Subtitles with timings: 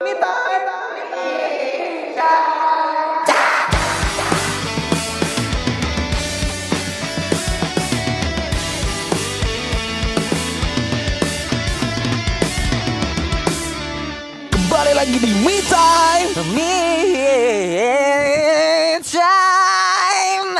[0.00, 0.16] Kembali
[14.96, 16.32] lagi di Me Time.
[16.56, 16.72] Me
[19.04, 20.56] time.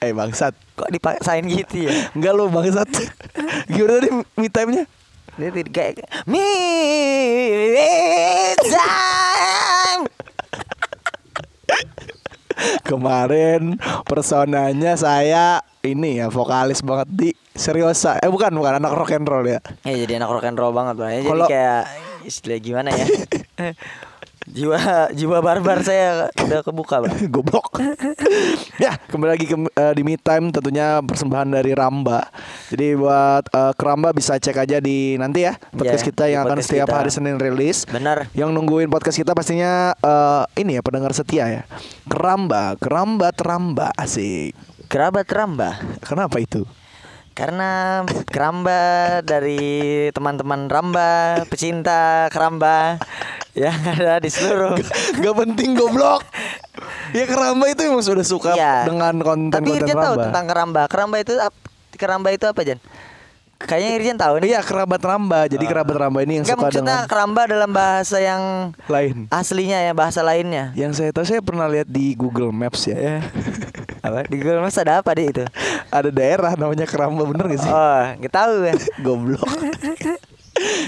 [0.00, 0.54] Eh bangsat.
[0.74, 1.92] Kok dipaksain gitu ya?
[2.16, 2.88] Enggak lu bangsat.
[3.72, 4.08] Gimana tadi
[4.38, 4.84] me time-nya?
[5.34, 6.46] Dia tidak kayak me
[8.62, 10.02] time.
[12.88, 13.76] Kemarin
[14.06, 18.16] personanya saya ini ya vokalis banget di Seriosa.
[18.22, 19.58] Eh bukan bukan anak rock and roll ya.
[19.82, 21.10] Ya jadi anak rock and roll banget bang.
[21.10, 21.82] Ya, Jadi Kalau- kayak
[22.24, 23.04] istilah gimana ya?
[24.44, 27.16] Jiwa jiwa barbar saya udah kebuka bang.
[27.34, 27.80] Goblok.
[28.76, 32.28] ya, kembali lagi ke, eh, di Me Time tentunya persembahan dari Ramba.
[32.68, 36.60] Jadi buat eh, Keramba bisa cek aja di nanti ya podcast Ya, kita yang akan
[36.60, 36.96] setiap kita.
[37.00, 37.88] hari Senin rilis.
[37.88, 38.28] Benar.
[38.36, 41.62] Yang nungguin podcast kita pastinya eh, ini ya pendengar setia ya.
[42.04, 44.52] Keramba, Keramba teramba asik.
[44.92, 45.80] Kerabat Ramba.
[46.04, 46.68] Kenapa itu?
[47.34, 53.02] Karena keramba dari teman-teman Ramba, pecinta keramba
[53.54, 54.74] yang ada di seluruh
[55.14, 56.26] Gak penting goblok.
[57.14, 58.84] Ya Keramba itu emang sudah suka Iya.
[58.84, 60.82] dengan Tapi konten-konten Irjen tahu tentang keramba.
[60.90, 61.34] Keramba itu
[61.94, 62.78] keramba itu apa, Jan?
[63.54, 64.48] Kayaknya Irjen tahu nih.
[64.52, 65.46] Iya kerabat Ramba.
[65.46, 68.42] Jadi kerabat Ramba ini yang Enggak suka maksudnya dengan keramba dalam bahasa yang
[68.90, 69.16] lain.
[69.30, 70.74] aslinya ya, bahasa lainnya.
[70.74, 73.22] Yang saya tahu saya pernah lihat di Google Maps ya.
[74.04, 74.26] Apa?
[74.26, 75.44] Di Google Maps ada apa deh itu?
[75.88, 77.72] Ada daerah namanya Keramba bener gak sih?
[77.72, 78.74] Oh, nggak tahu ya.
[79.06, 79.48] Goblok.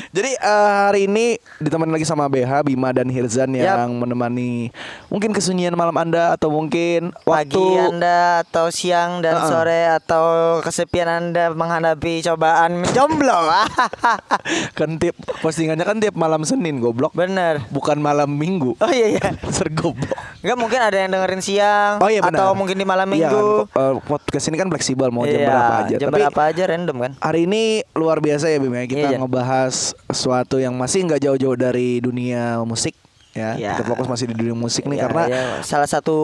[0.08, 0.46] Jadi eh,
[0.80, 1.26] hari ini
[1.58, 3.82] ditemani lagi sama BH Bima dan Hirzan Yap.
[3.82, 4.70] yang menemani
[5.06, 9.48] mungkin kesunyian malam Anda atau mungkin waktu Pagi Anda atau siang dan Uh-uh.
[9.48, 10.24] sore atau
[10.60, 13.36] kesepian Anda menghadapi cobaan menjomblo.
[14.78, 17.12] kan tiap postingannya kan tiap malam Senin goblok.
[17.12, 17.60] Bener.
[17.68, 18.76] Bukan malam Minggu.
[18.76, 19.24] Oh iya iya.
[19.50, 20.14] Sergoblok.
[20.40, 22.38] Enggak mungkin ada yang dengerin siang Oh iya benar.
[22.38, 23.46] atau mungkin di malam Iya kan, minggu.
[23.66, 25.94] kok, eh, podcast ini kan fleksibel mau jam Iya, berapa aja.
[25.96, 27.12] Jam Tapi berapa aja random kan?
[27.18, 28.84] hari ini luar biasa ya Bim ya.
[28.84, 29.20] Kita Iya, Jan.
[29.56, 32.92] Ngebahas sesuatu yang masih nggak jauh-jauh dari dunia musik
[33.32, 33.56] ya.
[33.56, 33.72] Iya.
[33.76, 36.16] Kita fokus masih di dunia musik nih Ya, karena ya, salah satu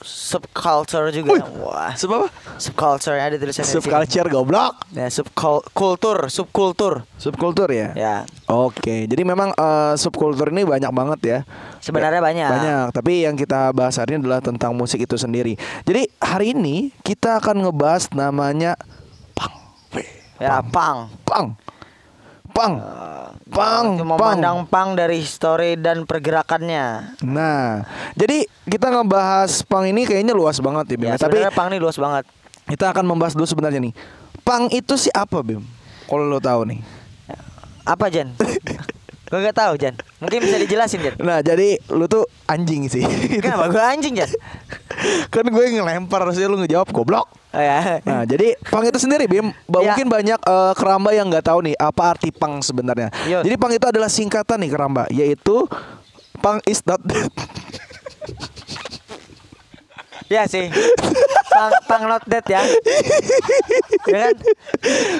[0.00, 1.44] subculture juga.
[1.60, 2.28] Wah, Sub apa?
[2.56, 3.72] subculture ada tulisannya.
[3.76, 4.72] Subculture goblok.
[4.92, 7.04] Ya, subkultur, subkultur.
[7.20, 7.92] Subkultur ya?
[7.92, 8.16] Ya,
[8.48, 11.38] Oke, jadi memang eh, subkultur ini banyak banget ya.
[11.80, 12.48] Sebenarnya Ya, banyak.
[12.52, 15.56] Banyak, tapi yang kita bahas hari ini adalah tentang musik itu sendiri.
[15.84, 18.76] Jadi hari ini kita akan ngebahas namanya
[19.36, 19.52] pang.
[20.40, 20.68] Ya pang.
[20.68, 20.96] Pang.
[21.28, 21.46] Pang.
[22.52, 22.74] Pang.
[23.42, 24.00] Itu Pang.
[24.00, 27.16] memandang pang dari story dan pergerakannya.
[27.20, 27.84] Nah,
[28.16, 31.08] jadi kita ngebahas pang ini kayaknya luas banget ya, Bim.
[31.12, 32.24] Ya, tapi pang ini luas banget.
[32.62, 33.92] kita akan membahas dulu sebenarnya nih.
[34.46, 35.60] Pang itu sih apa, Bim?
[36.08, 36.80] Kalau lo tahu nih.
[37.84, 38.32] Apa Jan?
[39.32, 39.96] Gue gak tahu Jan.
[40.20, 41.16] Mungkin bisa dijelasin Jan.
[41.16, 43.00] Nah, jadi lu tuh anjing sih.
[43.40, 44.28] Kenapa gue anjing Jan?
[45.32, 47.32] kan gue ngelempar harusnya lu ngejawab goblok.
[47.52, 48.00] Oh, ya.
[48.02, 49.92] Nah, jadi pang itu sendiri Bim, Ya.
[49.92, 53.12] mungkin banyak eh, keramba yang nggak tahu nih apa arti pang sebenarnya.
[53.44, 55.68] Jadi pang itu adalah singkatan nih keramba, yaitu
[56.40, 57.28] pang is not dead.
[60.32, 60.72] Ya sih.
[61.52, 62.64] Pang, pang not dead ya.
[64.08, 64.36] ya kan?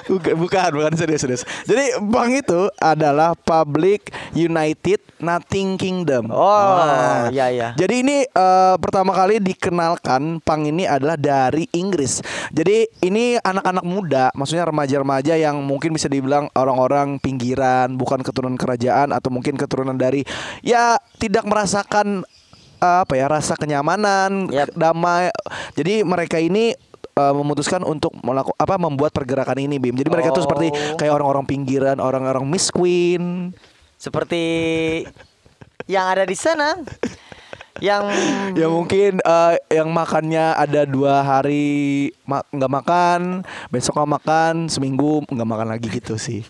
[0.08, 1.42] bukan, bukan, bukan serius, serius.
[1.68, 6.32] Jadi pang itu adalah Public United Nothing Kingdom.
[6.32, 7.68] Oh, Nah, iya, iya.
[7.76, 12.24] Jadi ini eh, pertama kali dikenalkan pang ini adalah dari Inggris.
[12.48, 19.12] Jadi ini anak-anak muda, maksudnya remaja-remaja yang mungkin bisa dibilang orang-orang pinggiran, bukan keturunan kerajaan
[19.12, 20.24] atau mungkin keturunan dari
[20.64, 22.24] ya tidak merasakan
[22.82, 24.74] apa ya rasa kenyamanan, Yap.
[24.74, 25.30] damai.
[25.72, 26.74] Jadi mereka ini
[27.12, 29.94] eh, memutuskan untuk melakukan apa membuat pergerakan ini Bim.
[29.94, 30.46] Jadi mereka tuh Oh.
[30.48, 33.52] seperti kayak orang-orang pinggiran, orang-orang Miss Queen.
[33.94, 34.42] Seperti
[35.86, 36.74] yang ada di sana.
[37.78, 38.04] Yang
[38.54, 43.20] Ya mungkin eh, yang makannya ada dua hari ma- nggak makan,
[43.68, 46.44] besok nggak makan, seminggu nggak makan lagi gitu sih.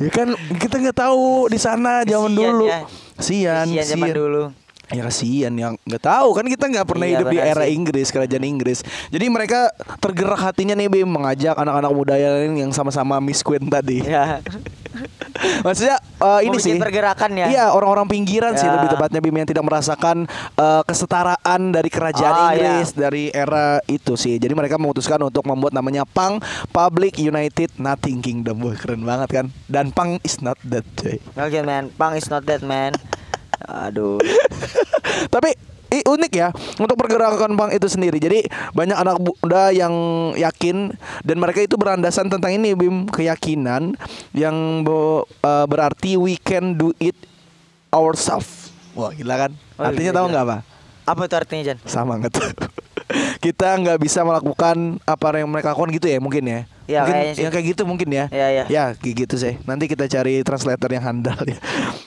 [0.00, 2.64] Ya kan kita nggak tahu di sana zaman Kesian dulu.
[2.66, 2.80] ya.
[3.20, 4.42] Sian, Kesian zaman dulu.
[4.90, 7.64] Ya kasihan yang nggak tahu kan kita nggak pernah Iya, hidup di benar era.
[7.66, 8.78] Inggris kerajaan Inggris.
[9.06, 14.02] Jadi mereka tergerak hatinya nih Bim mengajak anak-anak muda yang yang sama-sama Miss Queen tadi.
[14.02, 14.42] Ya.
[15.64, 17.46] Maksudnya eh, ini sih pergerakan ya.
[17.48, 18.74] Iya orang-orang pinggiran sih Ya.
[18.74, 20.26] lebih tepatnya Bim yang tidak merasakan
[20.58, 24.36] eh, kesetaraan dari kerajaan Oh, Inggris dari era itu sih.
[24.36, 28.58] Jadi mereka memutuskan untuk membuat namanya PANG Public United Nothing Kingdom.
[28.60, 29.46] Wah keren banget kan.
[29.64, 31.22] Dan PANG is not dead coy.
[31.38, 32.90] Oke man, pang is not dead man.
[33.62, 34.20] Aduh.
[35.34, 35.52] Tapi
[35.90, 38.16] i- unik ya untuk pergerakan punk itu sendiri.
[38.16, 39.92] Jadi banyak anak muda yang
[40.34, 43.94] yakin dan mereka itu berandasan tentang ini Bim keyakinan
[44.32, 47.16] yang be- eh, berarti we can do it
[47.90, 48.70] ourselves.
[48.92, 49.52] Wah gila kan?
[49.76, 50.32] Oh, Artinya gila, tahu gila.
[50.32, 50.58] nggak apa?
[51.06, 51.78] Apa itu artinya Jan?
[51.84, 52.46] Sama nggak tuh?
[53.44, 56.60] Kita nggak bisa melakukan apa yang mereka lakukan gitu ya mungkin ya.
[56.90, 57.42] Iya, mungkin sih.
[57.46, 58.24] yang kayak gitu mungkin ya.
[58.34, 58.64] Iya, iya.
[58.66, 59.54] Ya kayak gitu sih.
[59.62, 61.58] Nanti kita cari translator yang handal ya.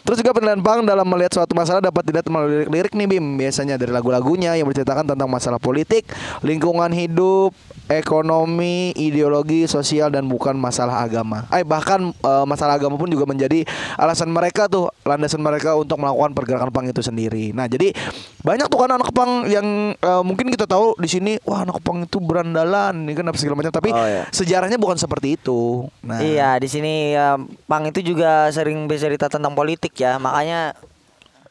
[0.03, 3.25] Terus juga penilaian Pang dalam melihat suatu masalah dapat dilihat melalui lirik-lirik nih Bim.
[3.39, 6.03] Biasanya dari lagu-lagunya yang menceritakan tentang masalah politik,
[6.44, 7.56] lingkungan hidup,
[7.88, 11.47] ekonomi, ideologi, sosial dan bukan masalah agama.
[11.56, 13.63] Eh bahkan eh, masalah agama pun juga menjadi
[13.95, 17.56] alasan mereka tuh, landasan mereka untuk melakukan pergerakan Pang itu sendiri.
[17.56, 17.95] Nah, jadi
[18.44, 22.03] banyak tuh kan anak Pang yang eh, mungkin kita tahu di sini wah anak Pang
[22.03, 24.25] itu berandalan, ini kan apa segala macam, tapi Oh, iya.
[24.33, 25.87] sejarahnya bukan seperti itu.
[26.01, 27.35] Nah, Iya, di sini ya,
[27.65, 30.15] Pang itu juga sering bercerita tentang politik ya.
[30.17, 30.73] Makanya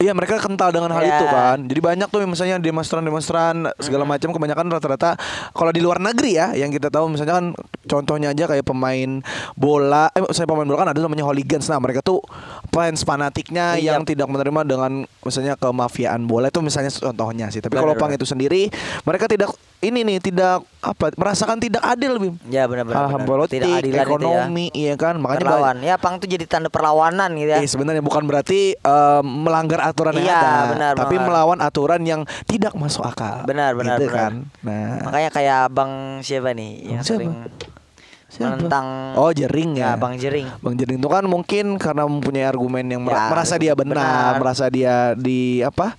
[0.03, 1.15] Iya mereka kental dengan hal Ya.
[1.15, 1.63] itu kan.
[1.63, 5.15] Jadi banyak tuh misalnya demonstran-demonstran segala macam kebanyakan rata-rata
[5.55, 7.47] kalau di luar negeri ya yang kita tahu misalnya kan
[7.87, 9.23] contohnya aja kayak pemain
[9.55, 11.71] bola eh saya pemain bola kan ada namanya hooligans.
[11.71, 12.19] Nah, mereka tuh
[12.75, 13.95] fans fanatiknya Iya.
[13.95, 14.93] yang tidak menerima dengan
[15.23, 17.63] misalnya kemafiaan bola itu misalnya contohnya sih.
[17.63, 18.75] Tapi kalau pang itu sendiri
[19.07, 22.35] mereka tidak ini nih tidak apa merasakan tidak adil Bim.
[22.47, 24.03] ya benar-benar Hal-hal politik, tidak ya.
[24.03, 25.15] ekonomi, iya kan?
[25.15, 25.77] Makanya Perlawan.
[25.79, 27.63] Ya, Pang itu jadi tanda perlawanan gitu ya.
[27.63, 31.27] Eh, sebenarnya bukan berarti eh, melanggar aturan yang Iya, ada, benar, tapi benar.
[31.31, 33.47] melawan aturan yang tidak masuk akal.
[33.47, 34.19] Benar, benar, gitu benar.
[34.19, 34.33] kan.
[34.61, 37.15] Nah, Makanya kayak Bang siapa nih yang Siapa?
[37.15, 37.33] sering
[38.27, 38.59] Siapa?
[38.59, 39.93] menentang Oh, Jering ya.
[39.93, 40.49] Ya, Bang Jering.
[40.59, 44.35] Bang Jering itu kan mungkin karena mempunyai argumen yang Ya, merasa dia benar, benar.
[44.41, 45.95] merasa dia di apa?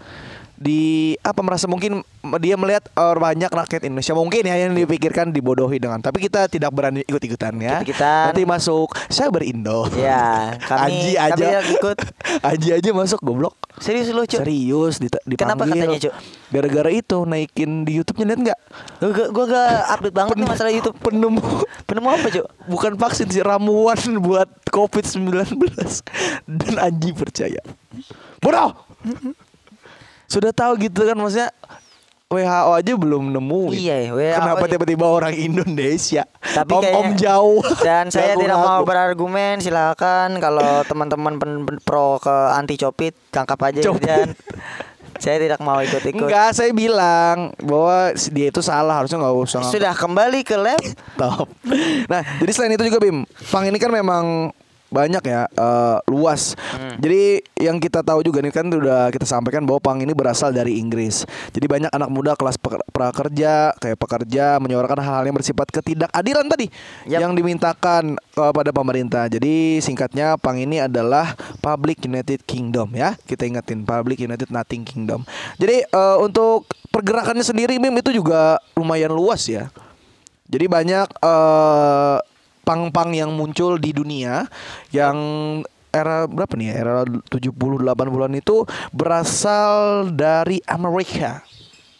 [0.63, 0.81] Di
[1.19, 2.00] apa merasa mungkin
[2.39, 6.71] dia melihat eh, banyak rakyat Indonesia mungkin ya yang dipikirkan dibodohi dengan tapi kita tidak
[6.71, 8.31] berani ikut-ikutan ya Ikut-ikutan.
[8.31, 11.98] nanti masuk saya berindo Ya, kami Anji aja kami ikut.
[12.50, 14.38] Anji aja masuk goblok Serius lu, Cuk?
[14.39, 15.50] Serius dita- dipanggil.
[15.50, 16.13] Kenapa katanya, Cuk?
[16.48, 18.59] Gara-gara itu naikin di YouTube-nya lihat nggak?
[19.01, 20.95] Gua gua, gua gak update banget nih masalah YouTube.
[20.95, 21.42] Penemu
[21.83, 22.45] Penemu apa, Cuk?
[22.63, 25.57] bukan vaksin sih ramuan buat COVID-19
[26.48, 27.59] dan Anji percaya.
[28.39, 28.77] Bodoh.
[30.33, 31.53] Sudah tahu gitu kan maksudnya
[32.33, 33.77] WHO aja belum nemu.
[33.77, 36.25] Iya, WHO Kenapa tiba-tiba orang Indonesia?
[36.41, 37.62] Tapi om, om kayaknya- jauh.
[37.85, 41.38] Dan saya tidak mau berargumen, silakan kalau teman-teman
[41.85, 44.09] pro ke anti copit, tangkap aja Copit.
[44.09, 44.33] dan
[45.21, 46.25] saya tidak mau ikut-ikut.
[46.25, 49.62] Enggak, saya bilang bahwa dia itu salah harusnya nggak usah.
[49.69, 50.81] Sudah kembali ke lab.
[52.12, 54.51] Nah, jadi selain itu juga Bim, Pang ini kan memang
[54.94, 56.54] banyak ya eh, luas.
[56.54, 57.01] Hmm.
[57.01, 60.78] Jadi yang kita tahu juga nih kan udah kita sampaikan bahwa Pang ini berasal dari
[60.78, 61.25] Inggris.
[61.50, 62.62] Jadi banyak anak muda kelas
[62.94, 66.69] prakerja kayak pekerja menyuarakan hal-hal yang bersifat ketidakadilan tadi
[67.10, 67.25] Yap.
[67.25, 69.25] yang dimintakan kepada pemerintah.
[69.25, 73.18] Jadi singkatnya Pang ini adalah Public United Kingdom ya.
[73.25, 75.25] Kita ingetin Public United Nothing Kingdom.
[75.57, 79.74] Jadi eh, untuk pergerakannya sendiri Bim itu juga lumayan luas ya.
[80.51, 82.18] Jadi banyak eh,
[82.63, 84.48] pang-pang yang muncul di dunia
[84.89, 85.15] yang
[85.89, 86.75] era berapa nih ya?
[86.80, 91.44] Era 70 80-an itu berasal dari Amerika.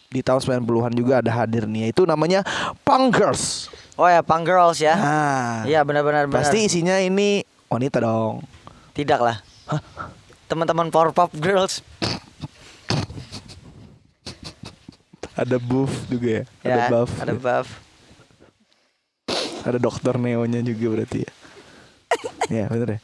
[0.10, 1.90] Di tahun 90-an juga ada hadir nih.
[1.90, 2.42] Itu namanya
[2.82, 3.70] Punk Girls.
[3.94, 4.94] Oh ya, Punk Girls ya.
[4.94, 6.42] Nah, Iya, benar-benar benar.
[6.42, 8.42] pasti isinya ini wanita dong.
[8.94, 9.38] tidak lah.
[10.46, 11.82] Teman-teman Powerpuff Girls.
[15.34, 16.44] Ada buff juga ya.
[16.62, 17.10] Ada ya, buff.
[17.18, 17.68] ada buff.
[19.64, 21.32] Ada dokter Neo-nya juga berarti ya.
[22.52, 23.00] Iya, bener ya.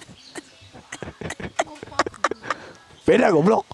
[3.07, 3.65] Beda goblok.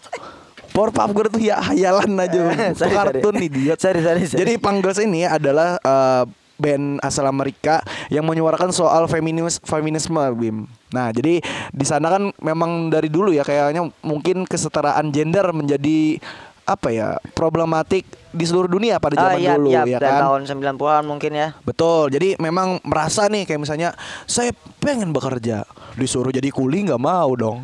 [0.75, 2.39] Powerpuff Girls tuh ya hayalan aja.
[2.51, 2.95] Itu Sorry, sorry.
[2.95, 3.79] kartun idiot.
[3.79, 4.39] Sorry, sorry, sorry.
[4.43, 6.23] Jadi Girls ini adalah eh,
[6.55, 10.67] band asal Amerika yang menyuarakan soal feminis feminisme Bim.
[10.91, 16.19] Nah, jadi di sana kan memang dari dulu ya kayaknya mungkin kesetaraan gender menjadi
[16.65, 17.07] apa ya
[17.37, 20.19] problematik di seluruh dunia pada zaman Ah, iya, dulu iya, ya kan.
[20.27, 21.47] tahun 90-an mungkin ya.
[21.63, 22.11] Betul.
[22.11, 23.95] Jadi memang merasa nih kayak misalnya
[24.27, 24.51] saya
[24.83, 25.63] pengen bekerja,
[25.95, 27.63] disuruh jadi kuli nggak mau dong.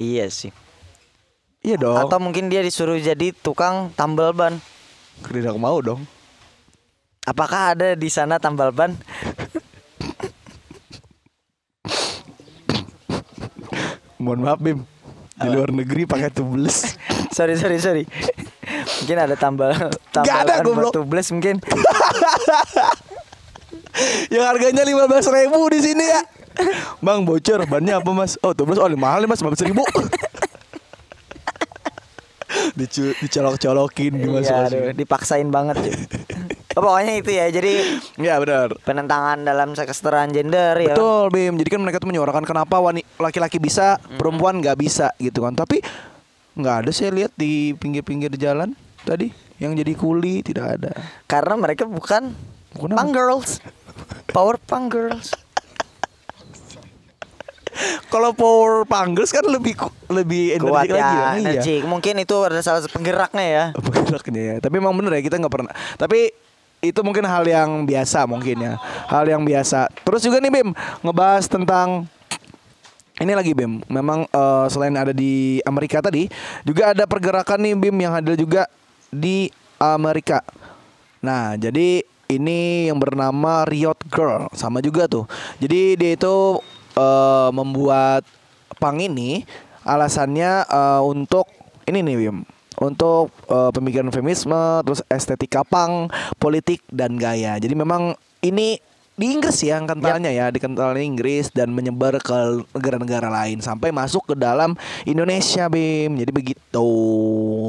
[0.00, 0.50] Iya sih.
[1.60, 2.00] Iya dong.
[2.00, 4.56] Atau mungkin dia disuruh jadi tukang tambal ban.
[5.22, 6.02] tidak mau dong.
[7.22, 8.98] Apakah ada di sana tambal ban?
[14.18, 14.78] Mohon maaf Bim.
[15.38, 16.94] Di luar negeri pakai tubles.
[17.36, 18.04] sorry, sorry, sorry.
[18.82, 19.70] Mungkin ada tambal
[20.10, 20.92] tambal Gak ada, goblok.
[20.92, 21.58] tubeless mungkin.
[24.32, 26.20] yang harganya lima belas ribu di sini ya.
[27.00, 28.36] Bang bocor bannya apa mas?
[28.40, 29.84] Oh tubles oh mahal nih mas lima ribu.
[32.72, 35.76] Dicu- dicolok-colokin Iya, aduh, dipaksain banget.
[36.72, 37.52] Oh, pokoknya itu ya.
[37.52, 37.72] Jadi
[38.16, 38.72] Ya benar.
[38.80, 40.96] penentangan dalam kesetaraan gender ya.
[40.96, 41.60] Betul Bim.
[41.60, 42.80] Jadi kan mereka tuh menyuarakan kenapa
[43.20, 45.52] laki-laki bisa, perempuan nggak bisa gitu kan.
[45.52, 45.84] Tapi
[46.52, 48.74] nggak ada saya lihat di pinggir-pinggir jalan.
[49.02, 50.94] tadi yang jadi kuli tidak ada.
[51.26, 52.30] Karena mereka bukan
[52.76, 53.60] Bukan punk girls.
[54.32, 55.28] Power punk girls.
[58.12, 59.72] Kalau power panggers kan lebih
[60.12, 61.40] lebih Kuat energik lagi ya, kan?
[61.40, 61.76] Iya.
[61.88, 63.64] Mungkin itu ada salah satu penggeraknya ya.
[63.88, 64.54] Penggeraknya ya.
[64.60, 65.72] Tapi emang bener ya kita nggak pernah.
[65.96, 66.32] Tapi
[66.82, 68.74] itu mungkin hal yang biasa mungkin ya.
[69.08, 69.88] Hal yang biasa.
[70.04, 72.04] Terus juga nih Bim ngebahas tentang
[73.20, 73.84] ini lagi Bim.
[73.90, 76.30] Memang eh, selain ada di Amerika tadi,
[76.64, 78.64] juga ada pergerakan nih Bim yang ada juga
[79.12, 80.40] di Amerika.
[81.20, 85.28] Nah, jadi ini yang bernama Riot Girl sama juga tuh.
[85.60, 86.62] Jadi dia itu
[86.96, 88.24] eh, membuat
[88.80, 89.44] pang ini
[89.84, 91.44] alasannya eh, untuk
[91.84, 92.38] ini nih Bim.
[92.80, 96.08] Untuk eh, pemikiran feminisme, terus estetika pang,
[96.40, 97.60] politik dan gaya.
[97.60, 98.80] Jadi memang ini
[99.22, 104.26] di Inggris ya kentalnya ya, dikental di Inggris dan menyebar ke negara-negara lain sampai masuk
[104.26, 104.74] ke dalam
[105.06, 106.18] Indonesia Bim.
[106.18, 106.88] Jadi begitu.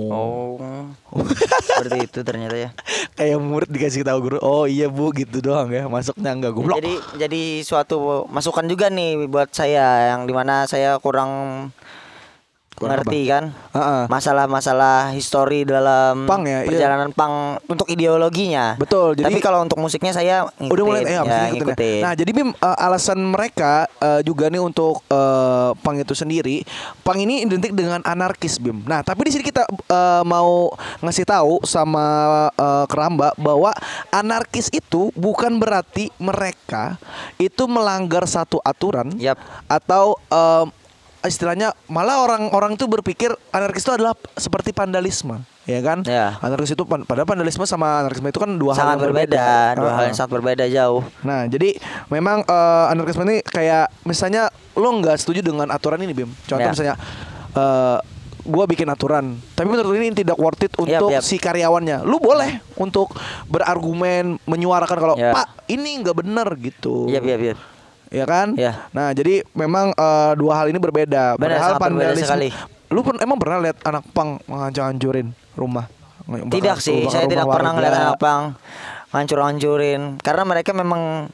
[0.10, 0.58] Oh.
[1.70, 2.70] Seperti itu ternyata ya.
[3.14, 6.82] Kayak murid dikasih tahu guru, oh iya bu gitu doang ya, masuknya enggak goblok.
[6.82, 11.70] Jadi jadi suatu masukan juga nih buat saya yang di mana saya kurang,
[12.74, 14.04] Kurang ngerti kan Heeh.
[14.10, 16.68] masalah-masalah histori dalam Punk ya, iya.
[16.68, 18.76] perjalanan pang untuk ideologinya.
[18.76, 21.52] Betul, jadi- Tapi kalau untuk musiknya saya ngikutin, Udah mulai eh, ya, ngikutin ya?
[21.54, 22.02] ngikutin.
[22.02, 26.66] Nah, jadi Bim eh, alasan mereka eh, juga nih untuk eh, pang itu sendiri,
[27.02, 28.82] pang ini identik dengan anarkis Bim.
[28.84, 32.06] Nah, tapi di sini kita eh, mau ngasih tahu sama
[32.52, 33.70] eh, Keramba bahwa
[34.10, 36.98] anarkis itu bukan berarti mereka
[37.38, 39.38] itu melanggar satu aturan Yap.
[39.68, 40.66] atau eh,
[41.24, 46.04] istilahnya malah orang-orang tuh berpikir anarkis itu adalah seperti vandalisme, ya kan?
[46.04, 46.36] Ya.
[46.40, 49.96] Anarkis itu padahal vandalisme sama anarkisme itu kan dua hal sangat yang berbeda, dua hal
[49.96, 50.08] Heeh.
[50.12, 51.02] yang sangat berbeda jauh.
[51.24, 56.30] Nah, jadi memang eh, anarkisme ini kayak misalnya lo nggak setuju dengan aturan ini, Bim.
[56.44, 56.72] Contoh Ya.
[56.72, 56.96] misalnya
[57.54, 58.00] eh
[58.44, 61.24] gua bikin aturan, tapi menurut ini tidak worth it untuk yap.
[61.24, 62.04] si karyawannya.
[62.04, 63.16] Lu boleh untuk
[63.48, 65.32] berargumen, menyuarakan kalau Ya.
[65.32, 67.08] Pak ini nggak benar gitu.
[67.08, 67.56] Iya, iya, iya.
[68.14, 68.54] Ya kan?
[68.54, 68.86] Ya.
[68.94, 71.34] Nah, jadi memang eh, dua hal ini berbeda.
[71.36, 72.50] Benar, berbeda vandalisme- sekali.
[72.94, 75.90] Lu pun emang pernah lihat anak pang menghancur-hancurin rumah?
[76.24, 78.54] Bakar- Tidak sih, saya tidak pernah ngeliat anak pang
[79.12, 81.28] hancur-hancurin karena mereka memang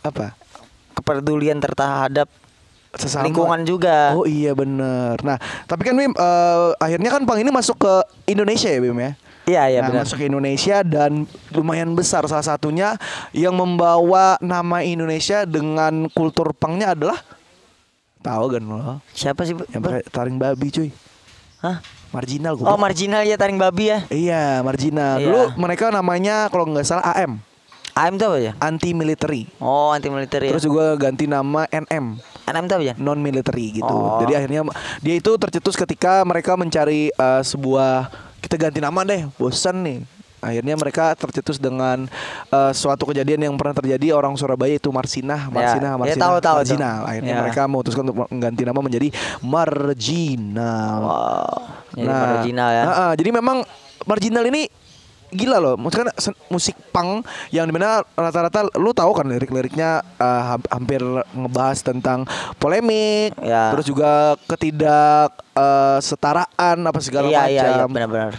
[0.00, 0.38] apa?
[0.92, 2.28] kepedulian terhadap
[2.92, 3.24] Sesama.
[3.24, 4.12] lingkungan juga.
[4.12, 5.16] Oh iya bener.
[5.24, 7.94] Nah tapi kan Bim eh, akhirnya kan Pang ini masuk ke
[8.28, 9.16] Indonesia ya Bim ya.
[9.42, 10.06] Iya, iya nah, benar.
[10.06, 12.94] masuk ke Indonesia dan lumayan besar salah satunya
[13.30, 17.18] yang membawa nama Indonesia dengan kultur pangnya adalah
[18.18, 19.58] tahu kan lo Siapa sih?
[19.68, 20.88] Yang pakai taring babi cuy
[21.58, 21.82] Hah?
[22.10, 22.78] marginal Oh, goblok.
[22.80, 23.98] marginal ya taring babi ya.
[24.08, 25.26] iya marginal Iya.
[25.26, 27.40] dulu mereka namanya kalau nggak salah AM
[27.92, 28.52] AM itu apa ya?
[28.58, 30.50] anti military Oh, anti militer ya.
[30.50, 32.94] terus juga ganti nama NM NM itu apa ya?
[32.96, 33.86] non military gitu.
[33.86, 34.18] Oh.
[34.18, 34.60] Jadi akhirnya
[34.98, 38.10] dia itu tercetus ketika mereka mencari eh, sebuah
[38.42, 40.00] kita ganti nama deh, bosan nih.
[40.42, 42.10] Akhirnya mereka tercetus dengan
[42.50, 46.36] eh, suatu kejadian yang pernah terjadi orang Surabaya itu Marsinah, Marsinah, Ya, ya, Marsinah, tahu,
[46.42, 46.96] tahu, Marginal.
[46.98, 47.10] tahu.
[47.14, 47.40] Akhirnya Ya.
[47.46, 49.08] mereka memutuskan untuk mengganti nama menjadi
[49.40, 50.98] Marginal.
[50.98, 51.56] Wow.
[51.92, 52.82] Jadi marginal ya.
[52.82, 53.62] nah, ah, jadi memang
[54.02, 54.66] Marginal ini
[55.32, 55.74] gila loh.
[55.74, 61.00] Maksudnya sen- musik punk yang di mana rata-rata lu tahu kan lirik-liriknya ham- hampir
[61.32, 63.72] ngebahas tentang polemik, Ya.
[63.72, 67.88] terus juga ketidak eh, setaraan apa segala iya, iya, iya, macam.
[67.90, 68.32] benar-benar.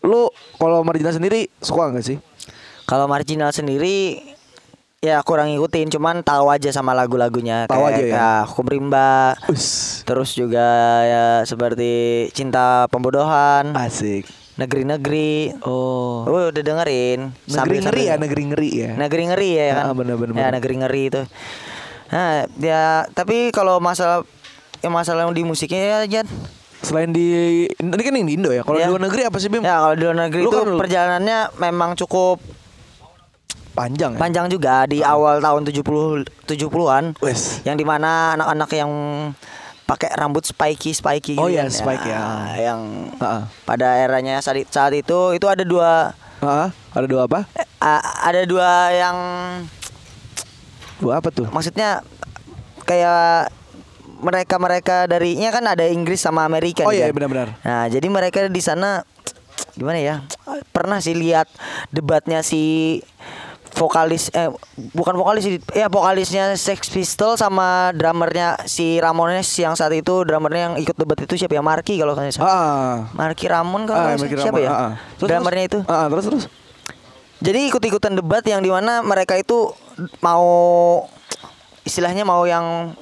[0.00, 2.18] Lu kalau Marginal sendiri suka nggak sih?
[2.84, 4.16] Kalau marginal sendiri
[4.98, 8.12] ya kurang ngikutin, cuman tahu aja sama lagu-lagunya Tahu aja ya?
[8.16, 9.36] kayak Hukum Rimba.
[9.46, 10.64] Us, Terus juga
[11.04, 11.90] ya seperti
[12.32, 14.24] Cinta Pembodohan, asik.
[14.58, 15.54] Negeri-negeri.
[15.62, 16.26] Oh.
[16.26, 17.30] Oh, udah dengerin.
[17.46, 18.90] negeri ngeri ya, negeri ngeri ya.
[18.92, 19.84] Negeri ngeri ya kan.
[19.86, 20.52] Ah, bener, bener, Ya bener.
[20.58, 21.22] negeri ngeri itu.
[22.08, 24.26] Nah, ya tapi kalau masalah
[24.80, 26.26] yang masalah di musiknya ya Jan.
[26.78, 27.26] Selain di
[27.68, 28.62] ini kan ini di Indo ya.
[28.62, 28.90] Kalau di Ya.
[28.90, 29.62] luar negeri apa sih Bim?
[29.62, 32.38] Ya kalau di luar negeri Lu itu kan- perjalanannya memang cukup
[33.74, 34.18] Panjang ya.
[34.18, 37.14] panjang juga di awal tahun 70 70-an.
[37.18, 37.62] Wes.
[37.62, 38.90] Yang di mana anak-anak yang
[39.88, 41.72] pakai rambut spiky spiky Oh gitu iya, kan.
[41.72, 42.20] spike ya.
[42.60, 42.80] yang
[43.16, 43.42] Heeh.
[43.64, 47.48] pada eranya saat, saat itu itu ada dua Ah, ada dua apa?
[47.78, 49.16] a- ada dua yang
[50.98, 51.48] Dua apa tuh?
[51.48, 52.04] maksudnya
[52.82, 53.48] kayak
[54.18, 57.14] mereka-mereka darinya kan ada Inggris sama Amerika Oh iya, kan.
[57.16, 57.48] benar-benar.
[57.60, 59.06] Nah, jadi mereka di sana
[59.72, 60.26] gimana ya?
[60.68, 61.46] Pernah sih lihat
[61.88, 62.98] debatnya si
[63.78, 64.50] vokalis eh
[64.92, 70.76] bukan vokalis ya vokalisnya Sex Pistols sama drummernya si Ramones yang saat itu drummernya yang
[70.76, 71.62] ikut debat itu siapa ya?
[71.62, 72.50] Marky kalau nggak salah.
[72.50, 72.96] Ah.
[73.14, 74.28] Marky Ramon kalau Ah, salah.
[74.28, 74.68] siapa sama- ya?
[74.68, 74.92] ah, ah.
[75.16, 75.78] Terus, drummernya itu.
[75.80, 75.88] terus?
[75.88, 76.44] Ah, ah, terus terus.
[77.38, 79.70] Jadi ikut-ikutan debat yang di mana mereka itu
[80.18, 80.42] mau
[81.86, 82.98] istilahnya mau yang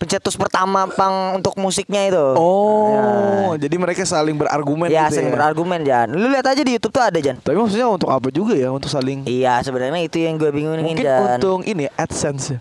[0.00, 2.26] pencetus pertama pang untuk musiknya itu.
[2.34, 5.34] Oh, jadi mereka saling berargumen ya, gitu sering ya.
[5.36, 6.08] berargumen Jan.
[6.08, 7.36] Lu lihat aja di YouTube tuh ada Jan.
[7.36, 11.04] Tapi maksudnya untuk apa juga ya untuk saling Iya, sebenarnya itu yang gue bingungin Mungkin
[11.04, 11.36] Jan.
[11.36, 12.60] untung ini AdSense ya.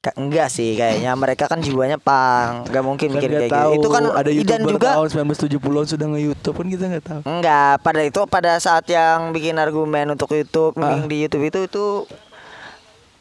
[0.00, 3.84] Ka- enggak sih kayaknya mereka kan jiwanya pang nggak mungkin Kan mikir kayak tahu gitu
[3.84, 7.20] itu kan ada dan YouTuber juga tahun 1970-an sudah nge-YouTube kan kita nggak tahu.
[7.28, 11.04] enggak pada itu pada saat yang bikin argumen untuk YouTube Ah.
[11.04, 11.84] di YouTube itu itu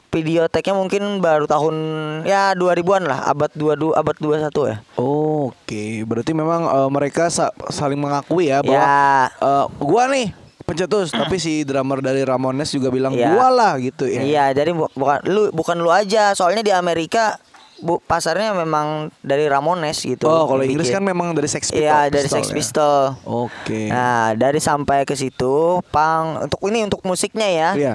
[0.09, 1.75] video tagnya mungkin baru tahun
[2.23, 7.97] ya 2000-an lah abad 22 abad 21 ya Oke, berarti memang eh, mereka sa- saling
[7.97, 9.29] mengakui ya bahwa Ya.
[9.31, 13.31] eh, gua nih pencetus, tapi si drummer dari Ramones juga bilang Iya.
[13.31, 14.21] gua lah gitu ya.
[14.21, 16.29] Iya, jadi bu- bukan lu bukan lu aja.
[16.31, 17.41] Soalnya di Amerika
[17.79, 20.25] bu, pasarnya memang dari Ramones gitu.
[20.25, 21.81] Oh, kalau Inggris kan memang dari Sex Pistols.
[21.81, 22.53] Iya, dari Sex ya.
[22.53, 23.17] Pistol.
[23.23, 23.89] Oke.
[23.89, 27.69] Nah, dari sampai ke situ, pang untuk ini untuk musiknya ya.
[27.73, 27.93] Iya.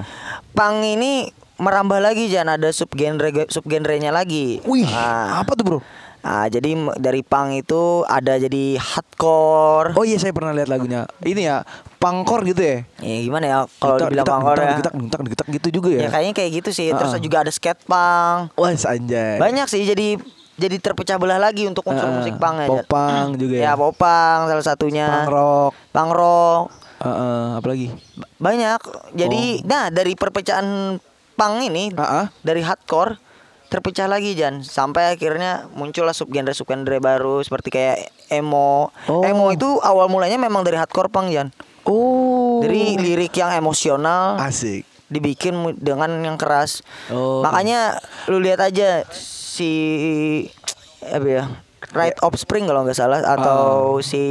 [0.50, 4.58] Pang ini merambah lagi jangan ada subgenre subgenrenya lagi.
[4.62, 5.78] Wih, Nah, apa tuh, Bro?
[6.20, 9.92] nah, jadi dari pang itu ada jadi hardcore.
[9.94, 11.04] Oh iya, saya pernah lihat lagunya.
[11.20, 11.56] Ini ya,
[11.96, 12.78] pangkor gitu ya.
[12.98, 14.76] Ya, gimana ya kalau dibilang pangkor ya?
[14.76, 16.00] gitak, gitak, gitak gitu juga ya.
[16.00, 16.88] Ya kayaknya kayak gitu sih.
[16.90, 17.22] Terus Ah, ah.
[17.22, 18.40] juga ada skate punk.
[18.54, 19.36] Wah, anjay.
[19.36, 20.18] Banyak sih jadi
[20.54, 22.68] jadi terpecah belah lagi untuk unsur Ah, musik punk ya.
[22.68, 23.62] popang juga ya.
[23.62, 25.06] Ya, popang salah satunya.
[25.08, 25.72] Punk rock.
[25.90, 26.64] Punk rock.
[27.00, 27.86] Heeh, apalagi?
[28.14, 28.80] Ba- Banyak.
[29.12, 30.96] Jadi nah dari perpecahan
[31.34, 32.26] punk ini Ah, ah.
[32.40, 33.18] dari hardcore
[33.66, 37.98] terpecah lagi Jan sampai akhirnya muncullah subgenre subgenre baru seperti kayak
[38.28, 38.94] emo.
[39.06, 39.22] Oh.
[39.22, 41.50] Emo itu awal mulanya memang dari hardcore punk Jan.
[41.84, 42.62] Oh.
[42.62, 44.86] Dari lirik yang emosional asik.
[45.04, 46.80] dibikin dengan yang keras.
[47.06, 47.42] Oh.
[47.42, 49.72] Makanya lu lihat aja si
[51.02, 51.44] apa ya?
[51.92, 53.60] Right Offspring kalau nggak salah atau
[53.98, 54.02] Ah.
[54.02, 54.24] si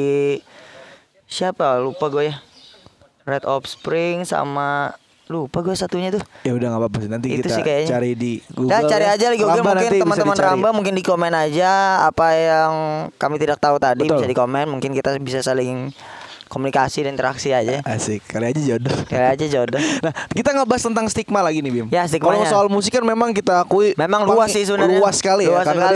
[1.24, 2.36] siapa lupa gue ya.
[3.24, 4.98] Red Offspring sama
[5.34, 6.22] lupa gue satunya tuh.
[6.46, 7.10] Ya udah nggak apa-apa sih.
[7.10, 7.90] Nanti Itu kita sih kayaknya.
[7.90, 8.70] cari di Google.
[8.70, 10.36] Nah, cari aja di Google Ramba mungkin teman-teman.
[10.38, 11.72] Ramba mungkin di komen aja
[12.06, 12.72] apa yang
[13.18, 14.22] kami tidak tahu tadi Betul.
[14.22, 15.90] bisa di komen mungkin kita bisa saling
[16.54, 17.82] komunikasi dan interaksi aja.
[17.82, 18.94] Asik, kali aja jodoh.
[19.10, 19.82] Kayak aja jodoh.
[20.04, 21.88] Nah, kita ngebahas tentang stigma lagi nih, Bim.
[21.90, 22.44] Ya, stigmanya.
[22.44, 25.00] Kalau soal musik kan memang kita akui Memang luas sih sebenarnya.
[25.00, 25.90] Luas sekali Luas ya karena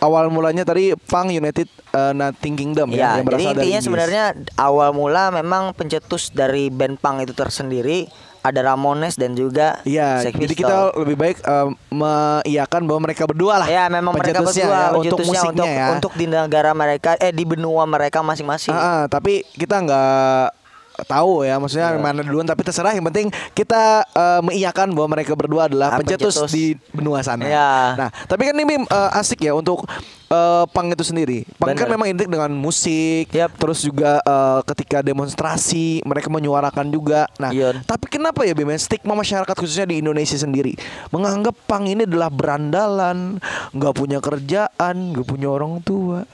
[0.00, 4.24] awal mulanya tadi Punk United uh, Nothing Kingdom ya, Ya, yang jadi intinya sebenarnya
[4.56, 8.08] awal mula memang pencetus dari band punk itu tersendiri
[8.42, 13.62] ada Ramones dan juga Iya, Sex jadi kita lebih baik um, mengiyakan bahwa mereka berdua
[13.62, 13.68] lah.
[13.70, 15.86] ya memang mereka berdua ya, untuk musiknya untuk ya.
[15.94, 18.74] untuk di negara mereka eh di benua mereka masing-masing.
[18.74, 20.61] Ah, ah, tapi kita nggak
[21.04, 22.00] tahu ya maksudnya Iya.
[22.00, 26.38] mana duluan tapi terserah yang penting kita eh, mengiyakan bahwa mereka berdua adalah Ah, pencetus,
[26.38, 26.52] pencetus.
[26.52, 27.44] di benua sana.
[27.44, 27.70] Iya.
[27.96, 29.84] Nah, tapi kan ini eh, asik ya untuk
[30.28, 31.44] eh, punk itu sendiri.
[31.56, 33.52] Punk kan memang identik dengan musik, Yap.
[33.56, 37.28] terus juga eh, ketika demonstrasi mereka menyuarakan juga.
[37.36, 37.52] Nah,
[37.84, 40.74] tapi kenapa ya Bim ya, stigma masyarakat khususnya di Indonesia sendiri
[41.10, 43.36] menganggap punk ini adalah berandalan,
[43.72, 46.24] nggak punya kerjaan, nggak punya orang tua.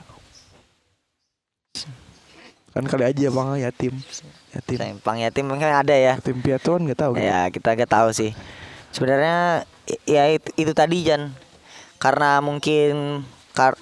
[2.69, 3.93] Kan kali aja bang yatim,
[4.51, 6.17] yatim, Punk yatim mungkin ada ya.
[6.17, 7.11] yatim piatu kan nggak tahu.
[7.13, 7.21] kan?
[7.21, 8.31] Ya kita gak tahu sih.
[8.89, 9.67] Sebenarnya
[10.03, 11.29] ya itu, itu tadi Jan.
[11.97, 13.75] Karena mungkin kar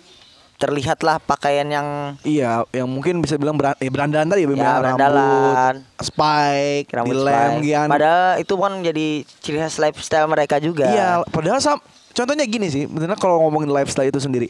[0.58, 4.74] terlihatlah pakaian yang Iya, yang mungkin bisa bilang beran eh, berandalan tadi ya, Ya, ya,
[4.82, 5.74] berandalan.
[5.86, 7.62] rambut, spike, rambut dilem, spike.
[7.64, 7.88] gian.
[7.88, 10.90] Padahal itu kan jadi ciri khas lifestyle mereka juga.
[10.90, 11.78] Iya, padahal sam
[12.10, 14.50] contohnya gini sih, benar kalau ngomongin lifestyle itu sendiri.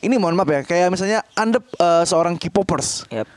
[0.00, 3.04] Ini mohon maaf ya, kayak misalnya Anda eh, seorang K-popers.
[3.12, 3.28] Yap.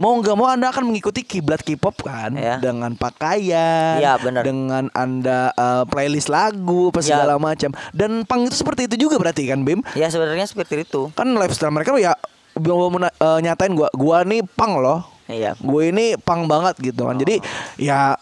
[0.00, 2.56] Mau nggak mau Anda akan mengikuti kiblat K-pop kan Iya.
[2.56, 4.40] dengan pakaian, Iya, benar.
[4.48, 7.20] dengan Anda eh, playlist lagu, apa Iya.
[7.20, 7.70] segala macam.
[7.92, 9.84] Dan pang itu seperti itu juga berarti kan, Bim?
[9.92, 11.12] Ya sebenarnya seperti itu.
[11.12, 12.16] Kan lifestyle mereka ya
[12.56, 15.04] mau eh, nyatain gua, gua nih pang loh.
[15.28, 15.54] Iya.
[15.60, 17.14] Gue ini pang banget gitu kan.
[17.20, 17.38] Jadi
[17.76, 18.16] ya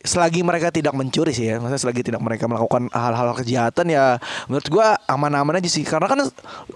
[0.00, 4.16] selagi mereka tidak mencuri sih ya, maksudnya selagi tidak mereka melakukan hal-hal kejahatan ya
[4.48, 5.82] menurut gua aman-aman aja sih.
[5.84, 6.24] Karena kan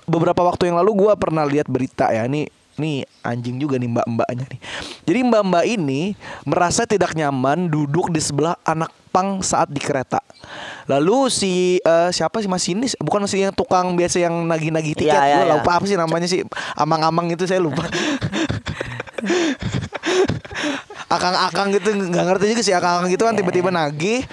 [0.08, 4.44] beberapa waktu yang lalu gua pernah lihat berita ya, nih nih anjing juga nih mbak-mbaknya
[4.50, 4.60] nih.
[5.06, 10.18] Jadi mbak-mbak ini merasa tidak nyaman duduk di sebelah anak pang saat di kereta.
[10.90, 12.98] Lalu si eh, siapa sih masinis?
[12.98, 15.14] Bukan si yang tukang biasa yang nagih-nagih tiket.
[15.14, 15.54] Iya, iya, Gua iya.
[15.58, 16.42] lupa apa sih namanya sih?
[16.74, 17.86] Amang-amang itu saya lupa.
[21.14, 24.26] akang-akang gitu nggak ngerti juga sih akang-akang gitu kan tiba-tiba nagih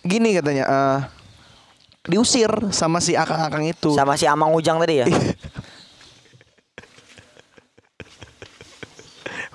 [0.00, 0.98] gini katanya eh
[2.06, 5.06] diusir sama si akang-akang itu Sama si Amang Ujang tadi ya.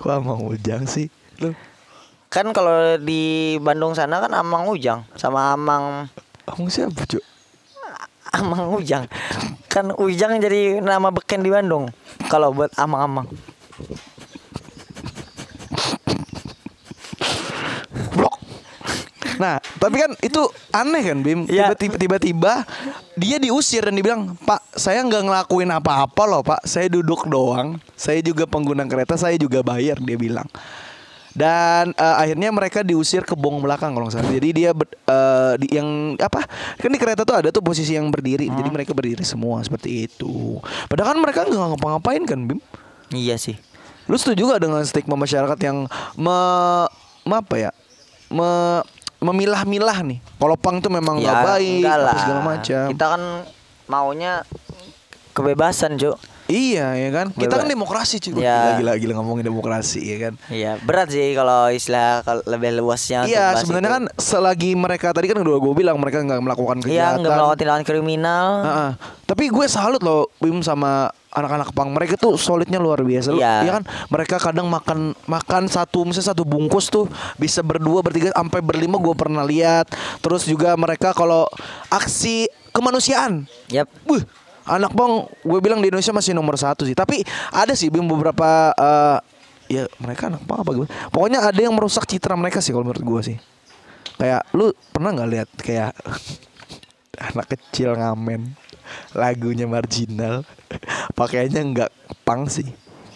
[0.02, 1.06] Wah mau ujang sih
[1.38, 1.54] lu
[2.32, 6.08] kan kalau di Bandung sana kan Amang Ujang sama Amang
[6.48, 7.22] kamu siapa cuy
[8.40, 9.04] Amang Ujang.
[9.68, 11.92] Kan Ujang jadi nama beken di Bandung.
[12.32, 13.28] Kalau buat Amang-amang.
[19.42, 20.38] Nah, tapi kan itu
[20.70, 21.40] aneh kan Bim.
[21.50, 21.74] Iya.
[21.74, 22.62] Tiba-tiba
[23.18, 26.62] dia diusir dan dibilang, "Pak, saya nggak ngelakuin apa-apa loh, Pak.
[26.62, 27.82] Saya duduk doang.
[27.98, 30.46] Saya juga pengguna kereta, saya juga bayar." Dia bilang.
[31.32, 34.30] Dan eh, akhirnya mereka diusir ke bong belakang kalau nggak salah.
[34.30, 36.44] Jadi dia ber- eh, di, yang apa?
[36.76, 38.52] Kan di kereta tuh ada tuh posisi yang berdiri.
[38.52, 40.60] Jadi mereka berdiri semua seperti itu.
[40.86, 42.60] Padahal kan mereka nggak ngapa-ngapain kan, Bim?
[43.10, 43.56] Iya sih.
[44.10, 45.86] Lu setuju gak dengan stigma masyarakat yang
[46.18, 46.36] me,
[47.22, 47.70] me apa ya?
[48.28, 48.82] Me,
[49.22, 50.18] memilah-milah nih.
[50.20, 52.18] Kalau pang itu memang nggak baik, Ya, enggak apa lah.
[52.18, 52.84] segala macam.
[52.90, 53.22] Kita kan
[53.86, 54.32] maunya
[55.32, 56.16] kebebasan, Cuk.
[56.52, 57.26] Iya ya kan.
[57.32, 58.38] Kita kan demokrasi cuy.
[58.38, 58.76] Ya.
[58.76, 60.32] Gila, gila gila ngomongin demokrasi ya kan.
[60.46, 65.26] Iya, berat sih kalau istilah kalau lebih luasnya untuk Iya sebenarnya kan selagi mereka tadi
[65.26, 67.16] kan udah gue bilang mereka nggak melakukan Iya, kegiatan.
[67.18, 68.46] nggak melakukan tindakan kriminal.
[68.60, 68.90] Heeh.
[69.24, 73.64] Tapi gue salut loh Bim sama anak-anak pang mereka tuh solidnya luar biasa Lu- Iya.
[73.64, 78.60] Iya kan mereka kadang makan makan satu misalnya satu bungkus tuh bisa berdua bertiga sampai
[78.60, 79.88] berlima gue pernah lihat
[80.20, 81.48] terus juga mereka kalau
[81.88, 83.88] aksi kemanusiaan Yap.
[84.04, 84.20] Wih,
[84.66, 86.96] anak bang, gue bilang di Indonesia masih nomor satu sih.
[86.96, 89.18] Tapi ada sih Bim beberapa eh,
[89.70, 90.86] ya mereka anak bang apa gue.
[91.10, 93.36] Pokoknya ada yang merusak citra mereka sih kalau menurut gue sih.
[94.20, 95.92] Kayak lu pernah nggak lihat kayak
[97.32, 98.54] anak kecil ngamen
[99.16, 100.44] lagunya marginal
[101.18, 101.90] pakaiannya nggak
[102.26, 102.66] pang sih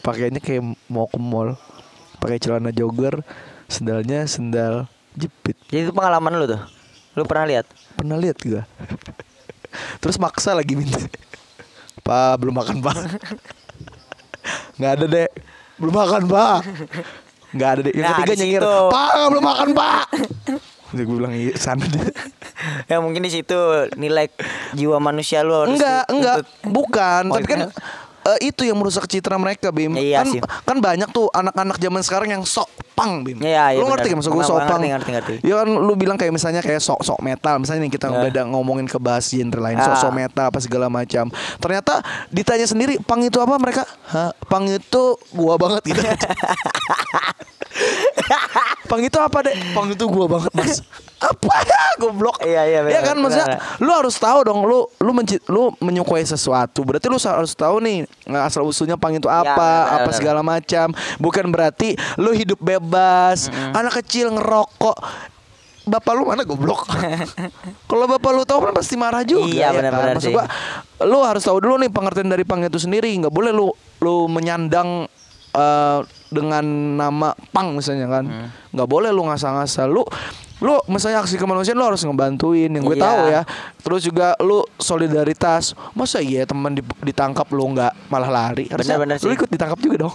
[0.01, 1.59] pakaiannya kayak mau ke mall
[2.23, 3.21] pakai celana jogger
[3.67, 6.61] sendalnya sendal jepit Jadi itu pengalaman lu tuh.
[7.17, 7.67] Lu pernah lihat?
[7.97, 8.69] Pernah lihat gua.
[10.05, 11.01] Terus maksa lagi minta.
[12.07, 12.97] Pak belum makan pak.
[14.79, 15.31] Nggak ada dek.
[15.77, 16.59] Belum makan pak.
[17.51, 17.95] Nggak ada dek.
[17.95, 18.62] Yang Nah, ketiga nyengir.
[18.88, 20.05] Pak belum makan pak.
[20.87, 22.07] Udah gue bilang iya sana deh.
[22.90, 23.59] ya mungkin di situ
[23.99, 24.31] nilai
[24.73, 27.23] jiwa manusia lu harus Enggak, enggak, bukan.
[27.27, 27.61] Oh, Tapi kan
[28.27, 29.95] eh, itu yang merusak citra mereka, Bim.
[29.95, 30.41] Iya kan, sih.
[30.43, 33.39] kan banyak tuh anak-anak zaman sekarang yang sok pang, Bim.
[33.39, 34.81] Iya, iya, lu ngerti kan maksud gue sok pang?
[34.83, 35.35] ngerti, ngerti, ngerti.
[35.47, 38.27] Ya kan lu bilang kayak misalnya kayak sok sok metal, misalnya nih kita Ya.
[38.27, 40.01] udah ngomongin ke bahas genre lain, sok Ah.
[40.01, 41.29] sok metal apa segala macam.
[41.57, 43.87] Ternyata ditanya sendiri pang itu apa mereka?
[44.09, 46.01] Hah, pang itu gua banget gitu.
[48.89, 49.55] pang itu apa deh?
[49.71, 50.81] Pang itu gua banget, Mas.
[51.27, 51.53] apa?
[51.61, 52.37] Ya goblok.
[52.39, 53.17] Iya, iya, ya benar, kan?
[53.19, 53.81] Maksudnya benar.
[53.81, 56.81] lu harus tahu dong lu lu menci- lu menyukai sesuatu.
[56.81, 58.07] Berarti lu harus tahu nih
[58.39, 60.15] asal usulnya pang itu apa Ya, benar, apa benar.
[60.15, 60.87] segala macam.
[61.17, 64.97] Bukan berarti lu hidup bebas anak kecil ngerokok.
[65.85, 66.83] Bapak lu mana goblok?
[67.89, 69.75] Kalau bapak lu tahu kan pasti marah juga ya Iya, kan?
[69.77, 70.35] benar-benar Maksud sih.
[70.35, 70.45] gua
[71.01, 73.07] lu harus tahu dulu nih pengertian dari pang itu sendiri.
[73.12, 75.07] Nggak boleh lu lu menyandang
[75.53, 76.65] eh, dengan
[76.99, 78.25] nama pang misalnya kan.
[78.27, 78.49] Hmm.
[78.69, 80.03] nggak boleh lu ngasal-ngasal lu
[80.59, 83.05] lu misalnya aksi kemanusiaan lu harus ngebantuin yang gue Iya.
[83.05, 83.42] tahu ya
[83.79, 89.16] terus juga lu solidaritas masa iya teman di- ditangkap lu nggak malah lari harusnya Benar-benar
[89.19, 89.37] lu sih.
[89.37, 90.14] ikut ditangkap juga dong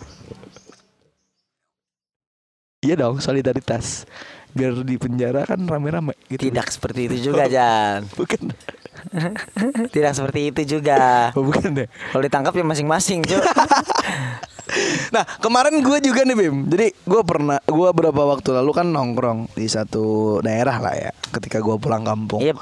[2.82, 4.10] iya dong solidaritas
[4.52, 8.04] biar di penjara kan rame-rame gitu Tidak seperti itu juga, Jan.
[8.12, 8.52] bukan
[9.88, 11.32] Tidak seperti itu juga.
[11.32, 13.40] oh, bukan deh Kalau ditangkap ya masing-masing, Cuk.
[15.12, 16.58] Nah kemarin gue juga nih Bim.
[16.72, 21.60] Jadi gue pernah Gue beberapa waktu lalu kan nongkrong Di satu daerah lah ya Ketika
[21.60, 22.40] gue pulang kampung.
[22.40, 22.58] Yep.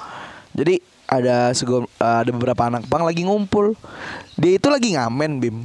[0.57, 0.75] Jadi
[1.09, 3.73] ada sego, ada beberapa anak pang lagi ngumpul.
[4.37, 5.57] Dia itu lagi ngamen Bim.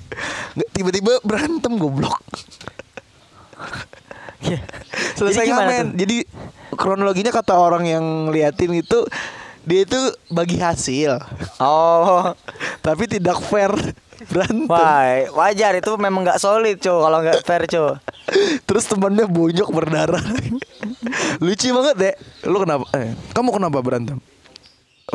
[0.76, 2.16] Tiba-tiba berantem goblok.
[5.20, 5.84] Selesai Jadi ngamen.
[5.92, 5.96] tuh?
[6.00, 6.16] Jadi
[6.72, 9.04] kronologinya kata orang yang liatin itu
[9.60, 10.00] Dia itu
[10.32, 11.20] bagi hasil.
[11.60, 12.32] Oh.
[12.86, 13.68] Tapi tidak fair
[14.28, 17.96] Berantem Wah, wajar itu memang nggak solid, Cuk, kalau nggak fair, Cuk.
[18.68, 20.20] Terus temannya bonyok berdarah.
[21.40, 22.14] Lucu banget deh.
[22.44, 22.84] Lu kenapa?
[22.92, 24.20] Eh, kamu kenapa berantem?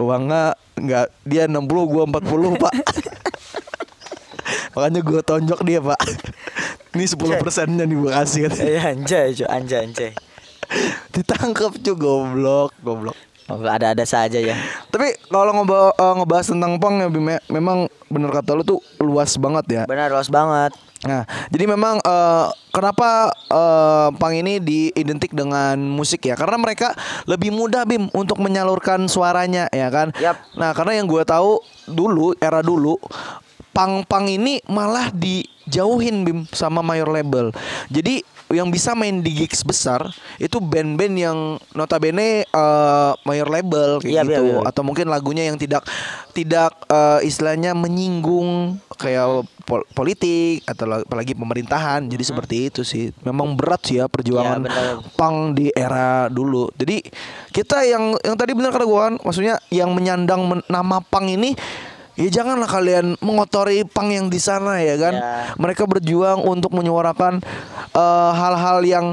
[0.02, 2.74] Uangnya nggak dia 60 gua 40 pak
[4.76, 5.96] Makanya gua tonjok dia pak
[6.92, 10.12] Ini 10 persennya nih gua kasih kan Iya, anjay, Cuk, anjay, anjay.
[11.16, 13.16] Ditangkap cuy goblok Goblok
[13.46, 14.58] ada-ada saja ya.
[14.90, 18.80] Tapi kalau ngoba- eh, ngebahas tentang pang ya Bim, ya, memang bener kata lu tuh
[19.02, 20.74] luas banget ya Benar, luas banget.
[21.06, 21.22] Nah,
[21.54, 26.34] jadi memang eh, kenapa eh, pang ini diidentik dengan musik ya?
[26.34, 26.98] Karena mereka
[27.30, 30.10] lebih mudah bim untuk menyalurkan suaranya ya kan?
[30.18, 30.42] Yap.
[30.58, 32.98] Nah, karena yang gue tahu dulu era dulu
[33.76, 37.52] pang-pang ini malah dijauhin bim sama mayor label.
[37.92, 40.06] Jadi yang bisa main di gigs besar
[40.38, 41.38] itu band-band yang
[41.72, 44.32] notabene eh, mayor label kayak Iya, gitu.
[44.44, 44.60] iya, iya.
[44.64, 45.82] atau mungkin lagunya yang tidak
[46.32, 49.28] tidak eh, istilahnya menyinggung kayak
[49.66, 52.06] pol- politik atau la- apalagi pemerintahan.
[52.06, 53.10] Jadi seperti itu sih.
[53.22, 55.02] Memang berat sih ya perjuangan benar.
[55.16, 56.70] pang di era dulu.
[56.74, 57.02] Jadi
[57.50, 61.58] kita yang yang tadi benar kata gua kan maksudnya yang menyandang men- nama pang ini
[62.16, 65.14] Ya janganlah kalian mengotori pang yang di sana ya kan.
[65.14, 65.52] Ya.
[65.56, 67.44] Mereka berjuang untuk menyuarakan
[67.92, 69.06] eh, hal-hal yang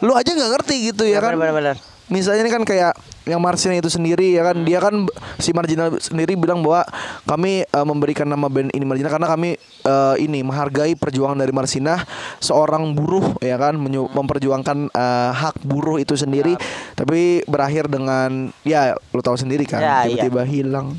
[0.00, 1.36] lu aja nggak ngerti gitu ya kan.
[1.36, 1.76] Benar, benar, benar.
[2.06, 2.94] misalnya ini kan kayak
[3.26, 6.86] yang Marsin itu sendiri ya kan dia kan si Marginal sendiri bilang bahwa
[7.26, 12.06] kami eh, memberikan nama band ini Marginal karena kami eh, ini menghargai perjuangan dari Marsinah
[12.38, 16.54] seorang buruh ya kan menyu- memperjuangkan eh, hak buruh itu sendiri
[16.94, 20.22] tapi berakhir dengan ya lo tahu sendiri kan Ya, iya.
[20.22, 20.94] tiba-tiba hilang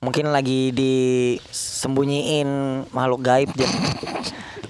[0.00, 2.48] Mungkin lagi disembunyiin
[2.88, 3.68] makhluk gaib Jan.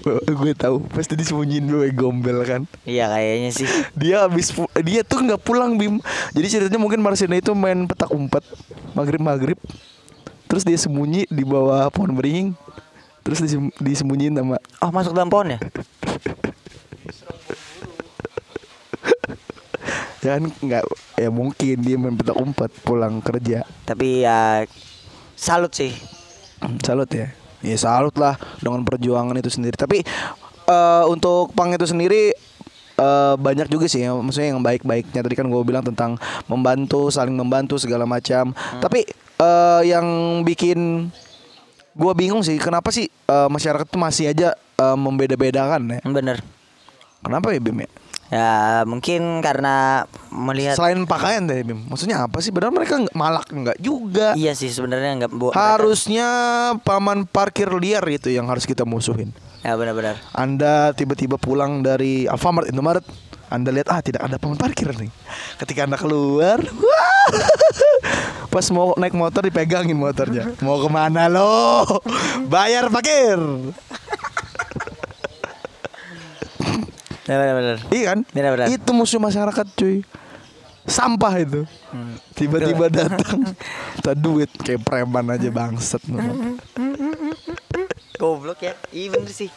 [0.27, 3.63] gue tahu pasti disembunyiin gue gombel kan Iya kayaknya sih.
[3.95, 4.51] dia habis
[4.83, 6.03] dia tuh nggak pulang bim
[6.35, 8.43] jadi ceritanya mungkin Marcina itu main petak umpet
[8.91, 9.55] maghrib maghrib
[10.51, 12.51] terus dia sembunyi di bawah pohon beringin
[13.23, 15.59] terus disem- disembunyiin sama Oh masuk dalam pohon ya?
[20.19, 20.83] ya kan nggak
[21.15, 24.67] ya mungkin dia main petak umpet pulang kerja Tapi ya
[25.41, 25.89] salut sih.
[26.85, 27.33] salut ya.
[27.65, 29.73] Ya salut lah dengan perjuangan itu sendiri.
[29.73, 30.05] Tapi
[30.69, 32.37] eh, untuk pang itu sendiri
[33.01, 35.25] eh, banyak juga sih ya, maksudnya yang baik-baiknya.
[35.25, 38.53] Tadi kan gue bilang tentang membantu saling membantu segala macam.
[38.53, 39.01] Tapi
[39.41, 40.05] eh, yang
[40.45, 41.09] bikin
[41.91, 45.99] gue bingung sih kenapa sih eh, masyarakat tuh masih aja eh, membeda-bedakan ya?
[46.05, 46.37] Bener.
[47.21, 47.89] kenapa ya Bim ya
[48.31, 52.55] Ya mungkin karena melihat selain pakaian deh Bim maksudnya apa sih?
[52.55, 54.31] Benar mereka nggak malak nggak juga.
[54.39, 56.27] Iya sih sebenarnya nggak harusnya
[56.87, 59.35] paman parkir liar itu yang harus kita musuhin.
[59.67, 60.15] Ya benar-benar.
[60.31, 63.03] Anda tiba-tiba pulang dari Alfamart Indomaret
[63.51, 65.11] Anda lihat ah tidak ada paman parkir nih.
[65.59, 67.27] Ketika Anda keluar wah,
[68.55, 70.55] Pas mau naik motor dipegangin motornya.
[70.63, 71.83] Mau ke mana lo?
[72.47, 73.35] Bayar parkir
[77.37, 77.77] benar-benar.
[77.89, 78.67] Iya kan Benar-benar.
[78.67, 80.01] Itu musuh masyarakat cuy
[80.81, 81.61] Sampah itu
[82.33, 83.53] Tiba-tiba datang
[83.95, 86.01] Minta duit Kayak preman aja bangset.
[88.17, 88.73] Goblok ya.
[88.89, 89.49] Iya bener sih.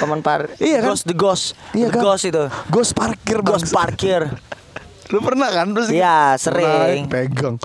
[0.00, 0.48] Paman par.
[0.56, 0.88] Iya kan?
[0.92, 1.52] Ghost the ghost.
[1.76, 2.02] Iya the kan?
[2.04, 2.44] ghost itu.
[2.72, 3.76] Ghost parkir Ghost bangset.
[3.76, 4.22] parkir.
[5.12, 5.76] Lu pernah kan?
[5.76, 7.06] Terus Iya, sering.
[7.06, 7.56] Naik, pegang.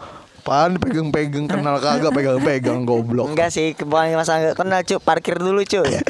[0.42, 3.32] Pan pegang-pegang kenal kagak pegang-pegang goblok.
[3.32, 5.86] Enggak sih, bukan masa enggak kenal cu, parkir dulu cu.
[5.86, 6.02] Iya.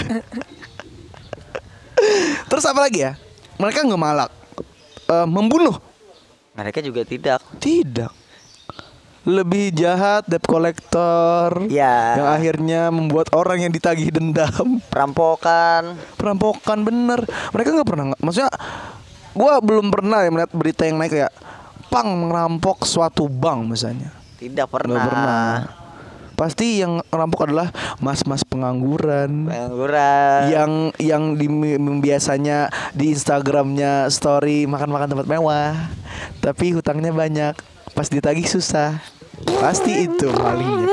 [2.50, 3.14] Terus apa lagi ya?
[3.62, 4.32] Mereka nggak malak.
[5.06, 5.78] Eh, membunuh?
[6.58, 7.46] Mereka juga tidak.
[7.62, 8.10] Tidak.
[9.22, 11.70] Lebih jahat debt collector.
[11.70, 12.18] Ya.
[12.18, 14.82] Yang akhirnya membuat orang yang ditagih dendam.
[14.90, 15.94] Perampokan.
[16.18, 17.22] Perampokan bener.
[17.54, 18.06] Mereka nggak pernah.
[18.18, 18.50] Maksudnya,
[19.38, 21.34] gua belum pernah ya melihat berita yang naik kayak
[21.94, 24.10] pang merampok suatu bank misalnya.
[24.42, 25.06] Tidak pernah.
[25.06, 25.81] pernah.
[26.42, 27.70] Pasti yang rampok adalah
[28.02, 29.46] mas-mas pengangguran.
[29.46, 30.42] Pengangguran.
[30.50, 31.46] yang yang di
[32.02, 35.78] biasanya di Instagramnya story makan-makan tempat mewah
[36.42, 37.54] tapi hutangnya banyak
[37.94, 38.98] pas ditagih susah
[39.62, 40.88] pasti itu malingnya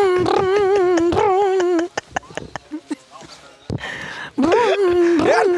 [5.24, 5.48] ya kan?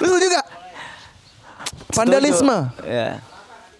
[0.00, 0.46] lu setuju gak
[1.96, 3.24] vandalisme Ya.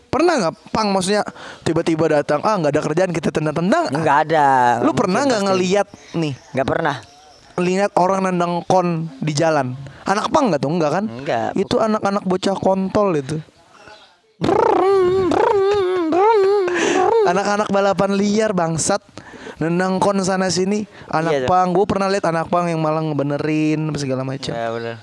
[0.08, 1.22] Pernah nggak pang maksudnya
[1.62, 4.80] tiba-tiba datang ah nggak ada kerjaan kita tendang-tendang Enggak ada.
[4.80, 6.96] lu pernah nggak ngeliat nih Enggak pernah.
[7.58, 9.74] lihat orang nendang kon di jalan.
[10.04, 10.70] Anak pang nggak tuh?
[10.70, 11.04] Enggak kan?
[11.10, 11.50] Enggak.
[11.52, 13.42] Itu anak-anak bocah kontol itu.
[17.26, 19.02] Anak-anak balapan liar bangsat
[19.58, 20.86] nendang kon sana sini.
[21.10, 24.54] Anak Iya, pang, gue pernah lihat anak pang yang malah ngebenerin segala macam.
[24.54, 24.96] Ya benar.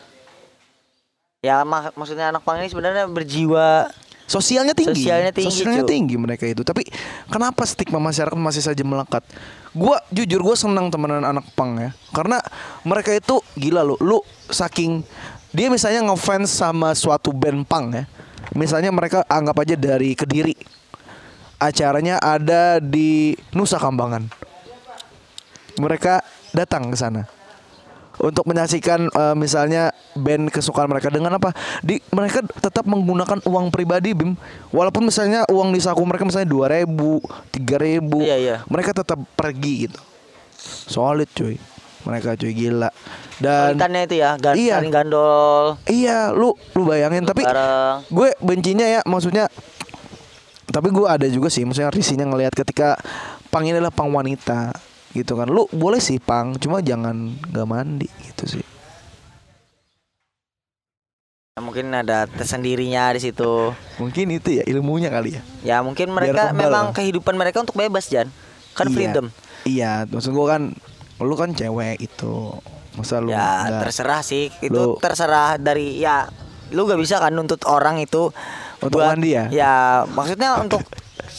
[1.44, 3.92] Ya mak maksudnya anak pang ini sebenarnya berjiwa
[4.26, 5.06] Sosialnya tinggi.
[5.06, 5.92] Sosialnya tinggi, Sosialnya Cuk.
[5.94, 6.66] tinggi mereka itu.
[6.66, 6.82] Tapi
[7.30, 9.22] kenapa stigma masyarakat masih saja melekat?
[9.70, 11.94] Gua jujur gue senang temenan anak pang ya.
[12.10, 12.42] Karena
[12.82, 13.96] mereka itu gila lu.
[14.02, 15.06] Lu saking
[15.54, 18.04] dia misalnya ngefans sama suatu band pang ya.
[18.58, 20.58] Misalnya mereka anggap aja dari Kediri.
[21.62, 24.26] Acaranya ada di Nusa Kambangan.
[25.78, 26.24] Mereka
[26.56, 27.45] datang ke sana
[28.18, 31.52] untuk menyaksikan eh, misalnya band kesukaan mereka dengan apa?
[31.82, 34.36] Di mereka tetap menggunakan uang pribadi Bim.
[34.72, 36.88] Walaupun misalnya uang di saku mereka misalnya 2000,
[37.52, 38.22] 3000.
[38.22, 38.56] Iya, iya.
[38.66, 40.00] Mereka tetap pergi gitu.
[40.88, 41.60] Solid cuy.
[42.06, 42.90] Mereka cuy gila.
[43.36, 44.78] Dan Solitannya itu ya, gan Iya.
[44.88, 45.76] gandol.
[45.90, 48.08] iya, lu lu bayangin tapi bareng.
[48.08, 49.52] gue bencinya ya maksudnya
[50.66, 52.96] tapi gue ada juga sih maksudnya risinya ngelihat ketika
[53.48, 54.72] pang ini adalah pang wanita
[55.16, 57.16] gitu kan lu boleh sih pang cuma jangan
[57.48, 58.66] gak mandi gitu sih
[61.56, 63.72] Mungkin ada tersendirinya di situ.
[63.96, 66.94] mungkin itu ya ilmunya kali ya Ya mungkin mereka memang lah.
[66.94, 68.28] kehidupan mereka untuk bebas Jan.
[68.74, 68.94] Kan Iya.
[68.94, 69.26] freedom.
[69.64, 70.76] iya maksud gue kan
[71.18, 72.60] lu kan cewek itu
[72.94, 74.52] masa lu Ya nggak- terserah sih.
[74.60, 76.28] Itu Lu- terserah dari ya
[76.70, 78.36] lu gak bisa kan nuntut orang itu
[78.78, 79.48] Untuk mandi ya?
[79.48, 79.74] Ya
[80.06, 80.84] maksudnya untuk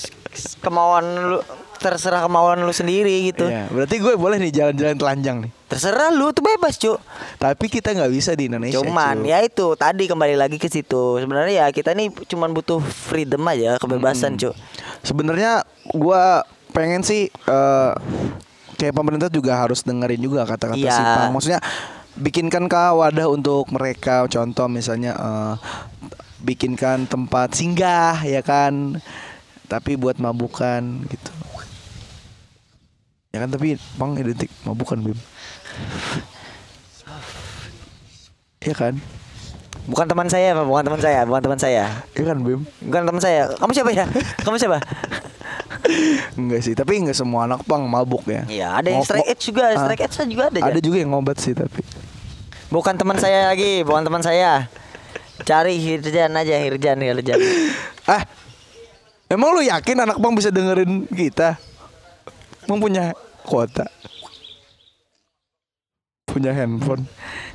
[0.64, 1.38] kemauan lu
[1.76, 3.46] terserah kemauan lu sendiri gitu.
[3.46, 6.94] Iya, berarti gue boleh nih jalan-jalan telanjang nih Terserah lu tuh bebas, Cuk.
[7.42, 8.78] Tapi kita nggak bisa di Indonesia.
[8.78, 9.34] Cuman cuy.
[9.34, 11.18] ya itu tadi kembali lagi ke situ.
[11.18, 14.54] Sebenarnya ya kita nih cuman butuh freedom aja, kebebasan, cu.
[15.02, 17.92] Sebenarnya gua pengen sih eh,
[18.78, 20.94] kayak pemerintah juga harus dengerin juga kata-kata Iya.
[20.94, 21.34] si Pang.
[21.34, 21.60] Maksudnya
[22.14, 24.22] bikinkan kah wadah untuk mereka.
[24.30, 25.54] Contoh misalnya eh,
[26.46, 29.02] bikinkan tempat singgah ya kan.
[29.66, 31.30] Tapi buat mabukan gitu.
[33.36, 35.18] Ya kan tapi Pang identik mabukan Bim.
[38.64, 38.96] Ya kan?
[39.84, 40.64] Bukan teman saya, Pak.
[40.64, 41.84] bukan teman saya, bukan teman saya.
[42.16, 42.64] Ya kan Bim?
[42.80, 43.52] Bukan teman saya.
[43.60, 44.08] Kamu siapa ya?
[44.40, 44.80] Kamu siapa?
[46.34, 48.48] Enggak sih, tapi enggak semua anak pang mabuk ya.
[48.48, 49.84] Iya, ada yang strike edge juga, Ah.
[49.84, 50.58] strike edge juga ada.
[50.72, 51.84] Ada juga yang ngobat sih tapi.
[52.72, 54.66] Bukan teman saya lagi, bukan teman saya.
[55.44, 57.36] Cari Hirjan aja, Hirjan, Hirjan.
[58.08, 58.24] Ah,
[59.28, 61.60] emang lu yakin anak pang bisa dengerin kita?
[62.66, 63.14] Emang punya
[63.46, 63.86] kuota?
[66.26, 67.06] Punya handphone?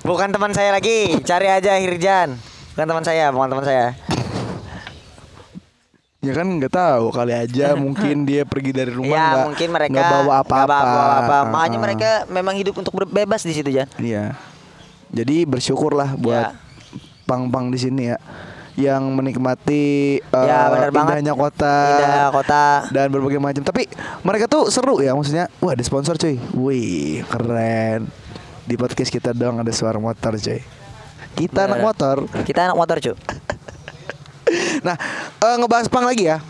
[0.02, 2.34] Bukan teman saya lagi, cari aja Hirjan.
[2.74, 3.94] Bukan teman saya, bukan teman saya.
[6.22, 9.92] Ya kan nggak tahu kali aja mungkin dia pergi dari rumah ya nggak mungkin mereka
[9.92, 10.66] nggak bawa apa-apa.
[10.70, 11.36] bawa apa-apa.
[11.36, 11.84] Ah, Makanya ah.
[11.84, 13.90] mereka memang hidup untuk bebas di situ Jan.
[13.98, 14.38] Iya.
[15.12, 16.58] Jadi bersyukurlah buat Ya.
[17.28, 18.18] pang-pang di sini ya
[18.80, 21.22] yang menikmati eh, ya banget.
[21.22, 21.76] indahnya kota.
[22.00, 22.66] Indah kota.
[22.92, 23.64] dan berbagai macam.
[23.64, 23.88] Tapi
[24.24, 25.52] mereka tuh seru ya maksudnya.
[25.60, 26.40] Wah, ada sponsor cuy.
[26.56, 28.08] Wih, keren.
[28.64, 30.62] Di podcast kita dong ada suara motor cuy.
[31.36, 31.88] Kita anak Bener.
[31.88, 32.18] motor.
[32.44, 33.14] Kita anak motor, cu.
[34.84, 35.00] Nah,
[35.40, 36.44] eh, ngebahas pang lagi ya.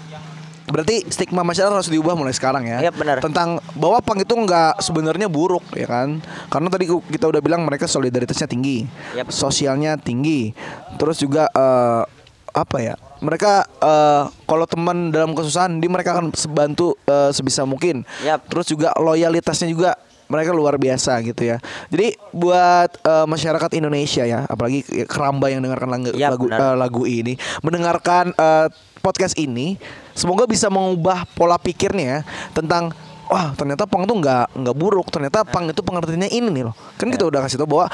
[0.70, 2.78] Berarti stigma masyarakat harus diubah mulai sekarang ya.
[2.84, 3.18] Iya, benar.
[3.24, 6.22] Tentang bahwa pang itu nggak sebenarnya buruk ya kan.
[6.54, 8.86] Karena tadi kita udah bilang mereka solidaritasnya tinggi.
[9.18, 9.34] Yap.
[9.34, 10.54] Sosialnya tinggi.
[11.02, 12.04] Terus juga eh,
[12.52, 12.96] apa ya?
[13.22, 18.06] Mereka eh, kalau teman dalam kesusahan di mereka akan bantu eh, sebisa mungkin.
[18.22, 18.46] Yap.
[18.46, 19.98] Terus juga loyalitasnya juga
[20.32, 21.58] mereka luar biasa gitu ya.
[21.92, 26.60] Jadi buat eh, masyarakat Indonesia ya, apalagi keramba yang dengarkan lagu Yap, lagu, benar.
[26.64, 28.68] eh, lagu ini, mendengarkan eh,
[29.04, 29.76] podcast ini,
[30.16, 32.20] semoga bisa mengubah pola pikirnya ya
[32.56, 32.96] tentang
[33.32, 36.76] wah ternyata pang itu nggak nggak buruk, ternyata pang itu pengertiannya ini nih loh.
[36.96, 37.92] Kan kita udah kasih tau bahwa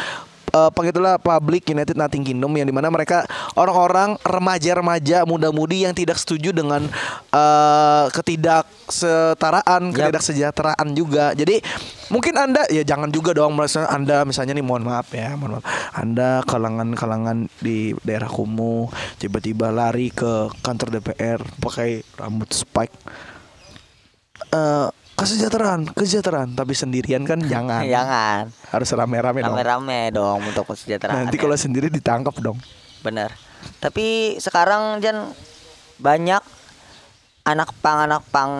[0.52, 3.24] eh, pang itulah Public United Nothing Kingdom yang di mana mereka
[3.58, 6.88] orang-orang remaja-remaja muda-mudi yang tidak setuju dengan
[7.32, 9.96] eh, ketidaksetaraan, Yap.
[9.96, 11.32] ketidaksejahteraan juga.
[11.36, 11.60] Jadi
[12.08, 15.66] mungkin anda ya jangan juga dong merasa anda misalnya nih mohon maaf ya mohon maaf
[15.92, 18.88] anda kalangan-kalangan di daerah kumuh
[19.20, 22.96] tiba-tiba lari ke kantor DPR pakai rambut spike
[24.56, 28.54] eh kesejahteraan kesejahteraan tapi sendirian kan jangan Jangan.
[28.70, 31.26] harus rame-rame dong Rame-rame dong untuk kesejahteraan.
[31.26, 32.62] nanti kalau sendiri ditangkap dong
[32.98, 33.30] Bener.
[33.78, 35.34] Tapi sekarang Jan
[35.98, 36.42] banyak
[37.44, 38.54] anak pang anak pang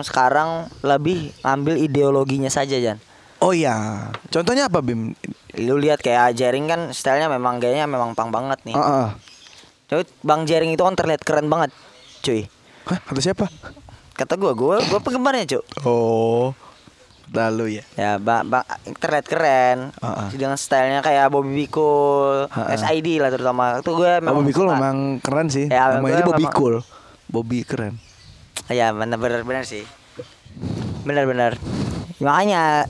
[0.00, 2.98] sekarang lebih ngambil ideologinya saja Jan.
[3.38, 5.14] oh ya contohnya apa Bim
[5.58, 8.78] Lu lihat kayak Jering kan stylenya memang gayanya memang pang banget nih.
[8.78, 9.08] Ah, ah.
[9.90, 11.74] Coy, Bang Jering itu kan terlihat keren banget,
[12.20, 12.46] cuy.
[12.86, 13.50] Hah, kata siapa
[14.18, 15.62] Kata gua, gua gua penggemarnya, cuy.
[15.84, 16.50] oh
[17.28, 18.64] lalu ya Ya, bang, bang
[18.96, 19.78] terlihat keren.
[19.98, 20.28] Ah, ah.
[20.28, 22.74] Dengan stylenya kayak Bobby Bikul, Ah, ah.
[22.74, 23.78] SID lah terutama.
[23.78, 26.74] Itu gue memang Bobby Cool memang keren sih Ya, namanya aja gue Bobby memang- Cool
[27.26, 28.00] Bobby keren
[28.66, 29.84] Ya benar benar benar sih.
[31.00, 31.52] Benar benar.
[32.18, 32.88] Makanya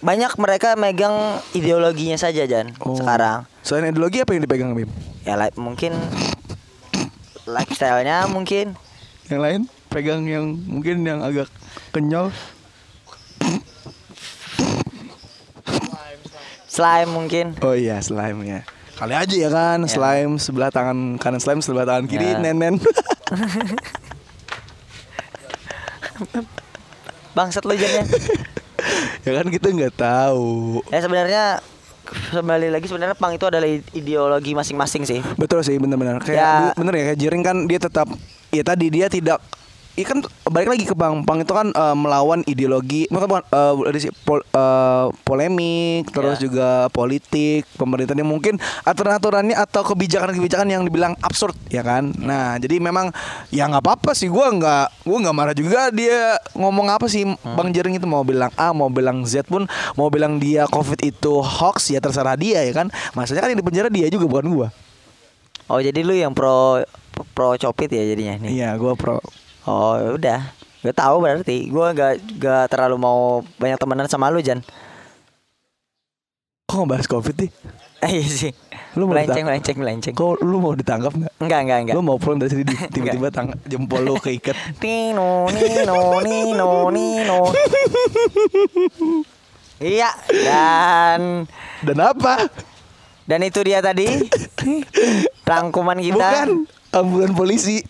[0.00, 1.14] banyak mereka megang
[1.52, 2.92] ideologinya saja Jan Oh.
[2.92, 3.46] sekarang.
[3.62, 4.90] Selain ideologi apa yang dipegang Bim?
[5.22, 5.94] Ya like, mungkin
[7.44, 8.74] lifestyle-nya mungkin
[9.26, 9.60] Yang lain
[9.92, 11.46] pegang yang mungkin yang agak
[11.92, 12.32] kenyal.
[16.66, 17.52] slime mungkin.
[17.60, 18.60] Oh iya slime ya.
[18.96, 22.40] Kali aja ya kan slime sebelah tangan kanan slime sebelah tangan kiri Ya.
[22.40, 22.80] nenen.
[27.32, 27.88] Bangsat lu Jan
[29.24, 29.32] ya.
[29.34, 30.80] kan kita nggak tahu.
[30.88, 31.44] Ya sebenarnya
[32.32, 35.20] kembali lagi sebenarnya pang itu adalah ideologi masing-masing sih.
[35.36, 36.20] Betul sih benar-benar.
[36.20, 36.72] Kayak Ya.
[36.72, 38.08] bener ya kayak Jiring kan dia tetap
[38.48, 39.40] ya tadi dia tidak
[39.92, 43.72] Iya kan balik lagi ke Bang Pang itu kan eh, melawan ideologi, bukan bukan, eh,
[43.92, 46.48] dari si- pol- eh, polemik, terus Ya.
[46.48, 52.08] juga politik, pemerintahnya mungkin aturan-aturannya atau kebijakan-kebijakan yang dibilang absurd, ya kan?
[52.16, 53.12] Nah, jadi memang
[53.52, 57.68] ya nggak apa-apa sih, gua nggak, gua nggak marah juga dia ngomong apa sih, Bang
[57.68, 61.92] Jering itu mau bilang A, mau bilang Z pun, mau bilang dia COVID itu hoax
[61.92, 62.88] ya terserah dia ya kan?
[63.12, 64.68] Maksudnya kan yang di penjara dia juga bukan gua.
[65.68, 66.80] Oh jadi lu yang pro
[67.36, 68.50] pro copit ya jadinya nih.
[68.56, 69.20] Iya, gua pro.
[69.66, 70.40] Oh udah.
[70.82, 71.70] Gue tahu berarti.
[71.70, 74.58] Gue gak gak terlalu mau banyak temenan sama lu Jan.
[76.66, 77.50] Kok ngebahas COVID nih?
[78.02, 78.52] Eh, iya sih.
[78.98, 80.14] Lu mau melenceng melenceng melenceng.
[80.18, 81.32] Kok lu mau ditangkap nggak?
[81.40, 81.94] Enggak enggak enggak.
[81.96, 84.56] Lu mau pulang dari sini tiba-tiba tang jempol lu keikat.
[84.82, 87.40] Tino nino nino nino.
[89.78, 91.46] iya dan
[91.80, 92.50] Dan apa?
[93.24, 94.28] Dan itu dia tadi
[95.46, 96.18] rangkuman kita.
[96.18, 96.48] Bukan
[96.92, 97.80] ambulan polisi.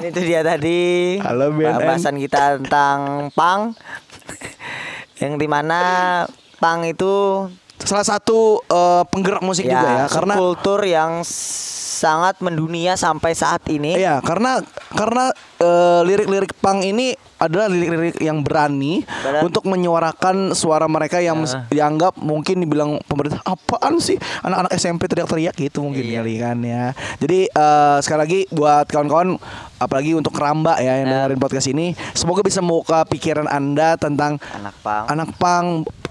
[0.00, 1.84] Dan itu dia tadi Halo, BNN.
[1.84, 3.76] bahasan kita tentang pang
[5.20, 5.80] yang di mana
[6.56, 7.44] pang itu
[7.80, 11.24] Salah satu eh, penggerak musik juga ya karena kultur yang
[12.00, 13.96] sangat mendunia sampai saat ini.
[13.96, 14.60] Iya, karena
[14.92, 19.40] karena eh, lirik-lirik punk ini adalah lirik-lirik yang berani Benar.
[19.42, 25.56] untuk menyuarakan suara mereka yang mes- dianggap mungkin dibilang pemerintah apaan sih anak-anak SMP teriak-teriak
[25.56, 26.20] gitu mungkin Iya.
[26.20, 26.84] kali kan ya.
[27.16, 29.40] Jadi eh, sekali lagi buat kawan-kawan
[29.76, 31.24] apalagi untuk keramba ya yang Ya.
[31.24, 35.04] dengerin podcast ini semoga bisa membuka pikiran Anda tentang Anak pang.
[35.08, 35.66] anak pang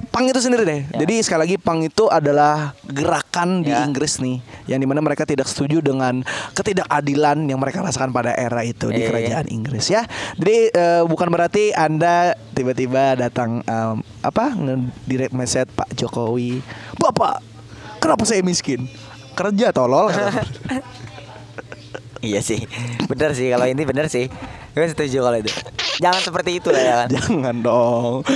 [0.10, 0.82] pang itu sendiri deh.
[0.89, 1.05] Ya.
[1.05, 3.86] Jadi sekali lagi pang itu adalah gerakan di Ya.
[3.86, 8.66] Inggris nih yang di mana mereka tidak setuju dengan ketidakadilan yang mereka rasakan pada era
[8.66, 9.10] itu di Iya, iya.
[9.10, 10.03] kerajaan Inggris ya.
[10.36, 14.51] Jadi eh, bukan berarti anda tiba-tiba datang em, apa
[15.05, 16.60] direct message Pak Jokowi,
[16.97, 17.39] Bapak,
[17.97, 18.89] kenapa saya miskin?
[19.34, 20.10] Kerja tolol.
[22.20, 22.68] Iya sih,
[23.07, 24.28] bener sih kalau ini bener sih.
[24.76, 25.55] Gue setuju kalau itu.
[26.03, 27.07] Jangan seperti itu lah ya kan.
[27.16, 28.28] Jangan dong.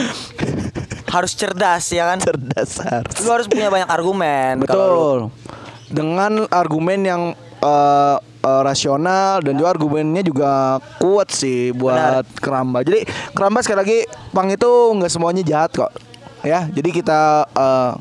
[1.13, 2.17] Harus cerdas ya kan.
[2.17, 3.15] Cerdas harus.
[3.21, 4.57] Lu harus punya banyak argumen.
[4.57, 5.17] lu- Betul.
[5.87, 7.21] Dengan argumen yang
[7.61, 10.51] eh, eh, rasional dan juga argumennya juga
[10.97, 11.95] kuat sih buat
[12.35, 12.81] keramba.
[12.81, 13.99] Jadi keramba sekali lagi
[14.33, 15.93] pang itu nggak semuanya jahat kok.
[16.41, 17.91] Ya, jadi kita eh,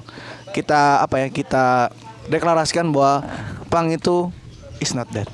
[0.50, 1.92] kita apa ya kita
[2.26, 3.22] deklarasikan bahwa
[3.68, 4.32] pang itu
[4.80, 5.28] is not dead.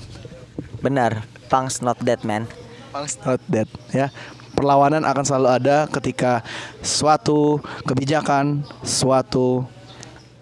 [0.78, 1.22] Benar.
[1.48, 2.44] Punk's not dead man.
[2.92, 4.12] Pang's not dead ya.
[4.58, 6.42] Perlawanan akan selalu ada ketika
[6.82, 9.62] suatu kebijakan, suatu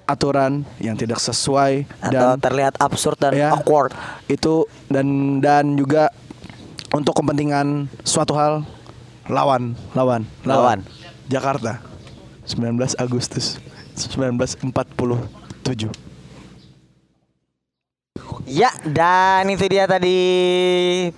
[0.08, 3.52] aturan yang tidak sesuai Atau dan terlihat absurd dan Ya.
[3.52, 3.92] awkward.
[4.30, 6.08] itu dan dan juga
[6.96, 8.64] untuk kepentingan suatu hal
[9.28, 10.80] lawan lawan Lawan.
[11.28, 11.82] Jakarta
[12.46, 13.58] 19 Agustus
[13.98, 15.90] 1947
[18.44, 20.18] Ya, dan itu dia tadi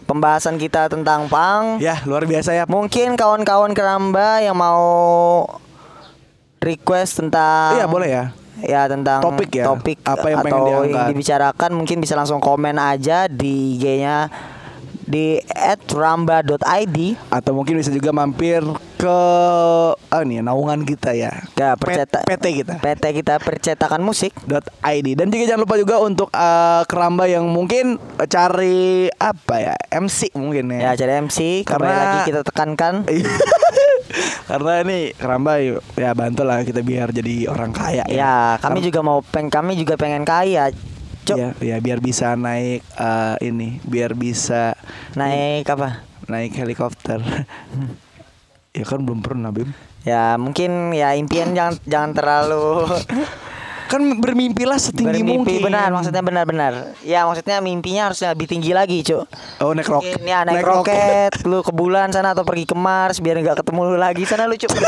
[0.05, 1.83] pembahasan kita tentang pang.
[1.83, 5.49] ya luar biasa ya Mungkin kawan-kawan keramba yang mau
[6.59, 8.25] request tentang Iya, boleh ya.
[8.59, 10.91] Ya tentang Topik ya, topik apa yang atau pengen diangkat.
[10.91, 14.27] yang dibicarakan mungkin bisa langsung komen aja di IG-nya
[15.09, 15.41] di
[15.89, 16.99] @ramba.id
[17.29, 18.61] atau mungkin bisa juga mampir
[18.95, 19.19] ke
[19.95, 21.33] ah nih naungan kita ya.
[21.55, 22.75] Ya P- percetak PT kita.
[22.79, 24.37] PT kita percetakan musik
[24.85, 30.37] .id dan juga jangan lupa juga untuk eh, keramba yang mungkin cari apa ya MC
[30.37, 30.93] mungkin ya.
[30.93, 32.95] Ya, jadi MC kembali Karena- lagi kita tekankan.
[34.49, 35.61] Karena ini keramba
[35.95, 38.57] ya bantulah kita biar jadi orang kaya ya.
[38.57, 40.73] Kami juga mau peng kami juga pengen kaya
[41.29, 41.37] Cuk.
[41.37, 44.73] ya, ya biar bisa naik eh, ini biar bisa
[45.13, 46.05] naik apa?
[46.29, 47.21] Naik helikopter.
[48.77, 49.75] Ya kan belum pernah Bim.
[50.07, 52.87] Ya mungkin ya impian jangan jangan terlalu
[53.89, 56.73] kan bermimpilah setinggi bermimpi mungkin benar maksudnya benar-benar
[57.03, 59.25] ya maksudnya mimpinya harusnya lebih tinggi lagi cuk
[59.65, 63.41] oh naik roket ya naik, roket, lu ke bulan sana atau pergi ke Mars biar
[63.41, 64.71] nggak ketemu lu lagi sana lu cuk.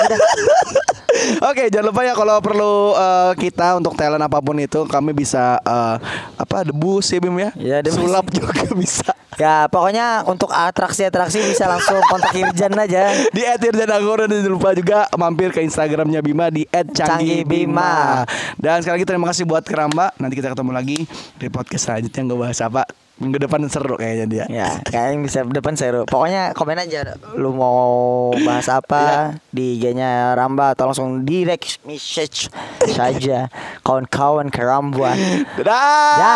[1.41, 5.61] Oke, jangan lupa ya kalau perlu eh, kita untuk talent apa pun itu kami bisa
[5.61, 5.97] eh,
[6.39, 7.51] apa debus ya Bim ya.
[7.59, 8.01] Ya, debus.
[8.01, 9.13] Sulap juga bisa.
[9.41, 14.77] ya pokoknya untuk atraksi-atraksi bisa langsung kontak Irjan aja Di @irjan Anggoro dan jangan lupa
[14.77, 18.27] juga mampir ke Instagramnya Bima di Canggih Bima.
[18.61, 20.11] Dan sekali lagi terima kasih buat Keramba.
[20.19, 21.07] Nanti kita ketemu lagi
[21.39, 22.83] di podcast selanjutnya nggak bahas apa.
[23.23, 24.45] Minggu depan seru kayaknya dia.
[24.51, 30.73] ya kayaknya bisa depan seru pokoknya komen aja lu mau bahas apa di IG-nya Ramba
[30.73, 32.49] atau langsung direct message
[32.89, 33.53] saja
[33.87, 35.21] kawan-kawan kerambuan
[35.61, 36.17] Dadah.
[36.17, 36.35] ya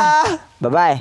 [0.60, 0.98] bye bye